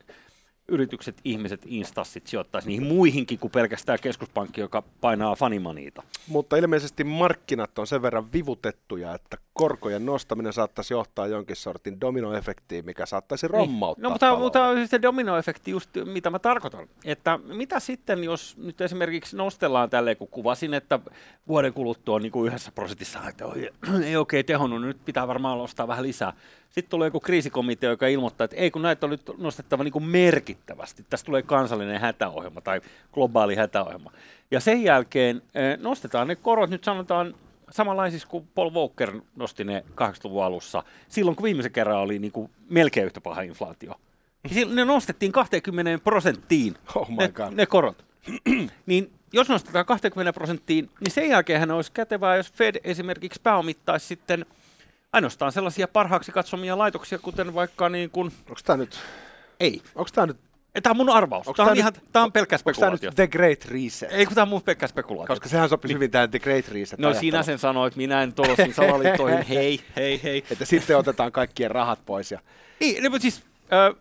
yritykset, 0.69 1.21
ihmiset, 1.25 1.63
instanssit 1.67 2.27
sijoittaisi 2.27 2.69
niihin 2.69 2.87
muihinkin 2.87 3.39
kuin 3.39 3.51
pelkästään 3.51 3.99
keskuspankki, 4.03 4.61
joka 4.61 4.83
painaa 5.01 5.35
fanimaniita. 5.35 6.03
Mutta 6.29 6.57
ilmeisesti 6.57 7.05
markkinat 7.05 7.79
on 7.79 7.87
sen 7.87 8.03
verran 8.03 8.33
vivutettuja, 8.33 9.15
että 9.15 9.37
korkojen 9.57 10.07
nostaminen 10.07 10.53
saattaisi 10.53 10.95
johtaa 10.95 11.27
jonkin 11.27 11.57
sortin 11.57 12.01
dominoefektiin, 12.01 12.85
mikä 12.85 13.07
saattaisi 13.07 13.49
rommauttaa 13.49 14.03
No, 14.03 14.11
mutta, 14.11 14.37
mutta 14.37 14.65
on 14.65 14.77
siis 14.77 14.91
se 14.91 15.03
dominoefekti 15.03 15.71
just 15.71 15.91
mitä 16.05 16.31
mä 16.31 16.39
tarkoitan. 16.39 16.89
Että 17.05 17.39
mitä 17.39 17.81
sitten, 17.81 18.25
jos 18.25 18.57
nyt 18.57 18.81
esimerkiksi 18.81 19.37
nostellaan 19.37 19.91
tälleen, 19.91 20.17
kun 20.17 20.29
kuvasin, 20.29 20.75
että 20.75 20.99
vuoden 21.49 21.73
kuluttua 21.73 22.15
on 22.17 22.23
niin 22.23 22.33
kuin 22.33 22.49
yhdessä 22.49 22.73
prosentissa, 22.73 23.29
että 23.29 23.47
oi, 23.47 23.71
ei 24.05 24.17
oikein 24.17 24.47
tehonnut, 24.47 24.83
nyt 24.83 25.05
pitää 25.05 25.29
varmaan 25.29 25.59
nostaa 25.59 25.89
vähän 25.89 26.05
lisää. 26.05 26.33
Sitten 26.71 26.91
tulee 26.91 27.07
joku 27.07 27.21
kriisikomitea, 27.21 27.91
joka 27.91 28.07
ilmoittaa, 28.07 28.45
että 28.45 28.57
ei 28.57 28.71
kun 28.71 28.83
näitä 28.83 29.07
on 29.07 29.11
nyt 29.11 29.31
nostettava 29.39 29.85
niin 29.85 29.93
kuin 29.93 30.05
merkittävästi. 30.05 31.05
Tästä 31.11 31.27
tulee 31.27 31.43
kansallinen 31.43 32.01
hätäohjelma 32.01 32.61
tai 32.61 32.81
globaali 33.13 33.55
hätäohjelma. 33.55 34.13
Ja 34.51 34.61
sen 34.61 34.83
jälkeen 34.83 35.43
eh, 35.55 35.79
nostetaan 35.79 36.29
ne 36.29 36.37
korot, 36.37 36.71
nyt 36.71 36.85
sanotaan 36.85 37.35
samanlaisissa 37.71 38.29
kuin 38.29 38.49
Paul 38.55 38.71
Walker 38.71 39.21
nosti 39.37 39.65
ne 39.65 39.85
80-luvun 39.91 40.45
alussa, 40.45 40.83
silloin 41.09 41.37
kun 41.37 41.45
viimeisen 41.45 41.73
kerran 41.73 41.99
oli 41.99 42.19
niin 42.19 42.33
kuin 42.33 42.51
melkein 42.71 43.07
yhtä 43.07 43.21
paha 43.21 43.43
inflaatio. 43.43 43.95
Ne 44.75 44.85
nostettiin 44.85 45.33
20 45.33 45.99
prosenttiin 46.05 46.77
Oh 46.95 47.09
my 47.09 47.17
ne, 47.17 47.29
God. 47.29 47.53
ne 47.53 47.67
korot. 47.67 48.05
niin 48.87 49.13
jos 49.33 49.49
nostetaan 49.49 49.87
20 49.87 50.33
prosenttiin, 50.33 50.91
niin 51.01 51.11
sen 51.11 51.29
jälkeen 51.29 51.71
olisi 51.71 51.93
kätevää, 51.93 52.37
jos 52.37 52.53
Fed 52.53 52.77
esimerkiksi 52.85 53.41
pääomittaisi 53.43 54.07
sitten 54.07 54.47
ainoastaan 55.13 55.53
sellaisia 55.53 55.89
parhaaksi 55.89 56.33
katsomia 56.33 56.79
laitoksia, 56.79 57.19
kuten 57.19 57.55
vaikka 57.55 57.89
niin 57.89 58.11
kuin, 58.11 58.33
Onko 58.49 58.61
tämä 58.65 58.77
nyt, 58.77 58.99
ei. 59.61 59.83
onko 59.95 60.11
tämä 60.15 60.27
nyt, 60.27 60.37
Tämä 60.83 60.91
on 60.91 60.97
mun 60.97 61.11
arvaus. 61.11 61.49
Onks 61.49 61.57
Tämä 61.57 61.67
on, 61.67 61.71
nyt- 61.71 61.79
ihan, 61.79 61.93
tämä 62.13 62.25
on 62.25 62.33
pelkkä 62.33 62.57
onko 62.57 62.81
tämä 62.81 62.91
nyt 62.91 63.01
spekulaatio. 63.01 63.11
The 63.17 63.27
Great 63.27 63.65
Reset? 63.65 64.13
Ei 64.13 64.27
kun 64.27 64.35
tämä 64.35 64.43
on 64.43 64.49
mun 64.49 64.63
pelkkä 64.63 64.87
spekulaatio. 64.87 65.35
Koska 65.35 65.49
sehän 65.49 65.69
sopisi 65.69 65.95
hyvin 65.95 66.11
tähän 66.11 66.31
The 66.31 66.39
Great 66.39 66.69
Reset 66.69 66.99
No 66.99 67.15
sinä 67.15 67.43
sen 67.43 67.59
sanoit, 67.59 67.97
minä 67.97 68.23
en 68.23 68.33
tuollaisiin 68.33 68.75
salaliittoihin, 68.75 69.43
hei, 69.55 69.81
hei, 69.97 70.21
hei. 70.23 70.45
Että 70.51 70.65
sitten 70.65 70.97
otetaan 70.97 71.33
kaikkien 71.33 71.71
rahat 71.71 71.99
pois. 72.07 72.31
Ja... 72.31 72.41
Niin, 72.81 73.05
no, 73.05 73.11
mutta 73.11 73.23
siis, 73.23 73.43
ö, 73.73 73.95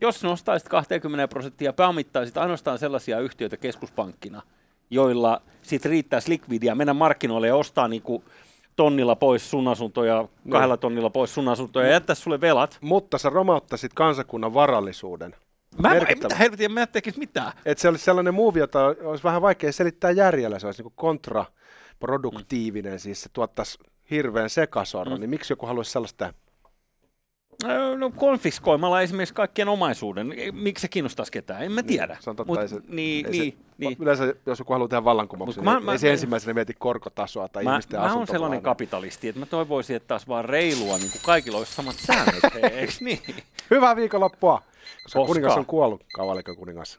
jos 0.00 0.22
nostaisit 0.22 0.68
20 0.68 1.28
prosenttia 1.28 1.68
ja 1.68 1.72
pääomittaisit 1.72 2.36
ainoastaan 2.36 2.78
sellaisia 2.78 3.20
yhtiöitä 3.20 3.56
keskuspankkina, 3.56 4.42
joilla 4.90 5.42
sit 5.62 5.84
riittäisi 5.84 6.30
likvidiä 6.30 6.74
mennä 6.74 6.94
markkinoille 6.94 7.46
ja 7.46 7.56
ostaa 7.56 7.88
niinku 7.88 8.24
tonnilla 8.76 9.16
pois 9.16 9.50
sun 9.50 9.68
asuntoja, 9.68 10.28
kahdella 10.50 10.76
tonnilla 10.76 11.10
pois 11.10 11.34
sun 11.34 11.48
asuntoja 11.48 11.86
ja 11.86 11.92
jättää 11.92 12.14
sulle 12.14 12.40
velat. 12.40 12.78
Mutta 12.80 13.18
sä 13.18 13.30
romauttaisit 13.30 13.94
kansakunnan 13.94 14.54
varallisuuden. 14.54 15.34
Mä 15.82 15.94
en, 15.94 16.06
mitään 16.08 16.38
helvetiä, 16.38 16.68
mä 16.68 16.82
en 16.82 16.88
tekisi 16.88 17.18
mitään. 17.18 17.52
Että 17.64 17.82
se 17.82 17.88
olisi 17.88 18.04
sellainen 18.04 18.34
movie, 18.34 18.60
jota 18.60 18.86
olisi 19.02 19.24
vähän 19.24 19.42
vaikea 19.42 19.72
selittää 19.72 20.10
järjellä. 20.10 20.58
Se 20.58 20.66
olisi 20.66 20.82
niin 20.82 20.92
kontraproduktiivinen, 20.96 23.00
siis 23.00 23.22
se 23.22 23.28
tuottaisi 23.32 23.78
hirveän 24.10 24.50
sekasorron. 24.50 25.16
Mm. 25.16 25.20
Niin 25.20 25.30
miksi 25.30 25.52
joku 25.52 25.66
haluaisi 25.66 25.90
sellaista 25.90 26.18
tehdä? 26.24 26.34
Ö, 27.64 27.96
No 27.98 28.10
konfiskoimalla 28.10 29.00
esimerkiksi 29.00 29.34
kaikkien 29.34 29.68
omaisuuden. 29.68 30.34
Miksi 30.52 30.82
se 30.82 30.88
kiinnostaisi 30.88 31.32
ketään? 31.32 31.62
En 31.62 31.72
mä 31.72 31.82
tiedä. 31.82 32.16
Se 32.20 32.30
on 32.30 32.36
totta, 32.36 32.52
Mut, 32.52 32.60
ei 32.62 32.68
se, 32.68 32.76
niin, 32.88 33.26
ei 33.26 33.32
niin, 33.32 33.52
se, 33.52 33.58
niin. 33.78 33.96
Yleensä 34.00 34.34
jos 34.46 34.58
joku 34.58 34.72
haluaa 34.72 34.88
tehdä 34.88 35.04
vallankumouksen, 35.04 35.64
mä- 35.64 35.74
niin 35.74 35.84
mä- 35.84 35.92
ei 35.92 35.98
se 35.98 36.06
mä- 36.06 36.12
ensimmäisenä 36.12 36.54
mieti 36.54 36.74
korkotasoa 36.78 37.48
tai 37.48 37.64
Mä, 37.64 37.70
ihmisten 37.72 38.00
mä 38.00 38.14
oon 38.14 38.26
sellainen 38.26 38.62
kapitalisti, 38.62 39.28
että 39.28 39.38
mä 39.40 39.46
toivoisin, 39.46 39.96
että 39.96 40.06
taas 40.08 40.28
vaan 40.28 40.44
reilua, 40.44 40.98
niin 40.98 41.10
kuin 41.10 41.20
kaikilla 41.24 41.58
olisi 41.58 41.72
samat 41.72 41.96
säännöt, 41.96 42.42
hei, 42.62 42.88
niin? 43.00 43.18
Hyvää 43.70 43.96
viikonloppua, 43.96 44.62
koska 45.02 45.18
Koska? 45.18 45.26
kuningas 45.26 45.56
on 45.56 45.66
kuollut, 45.66 46.04
kauan 46.14 46.36
kuningas. 46.56 46.98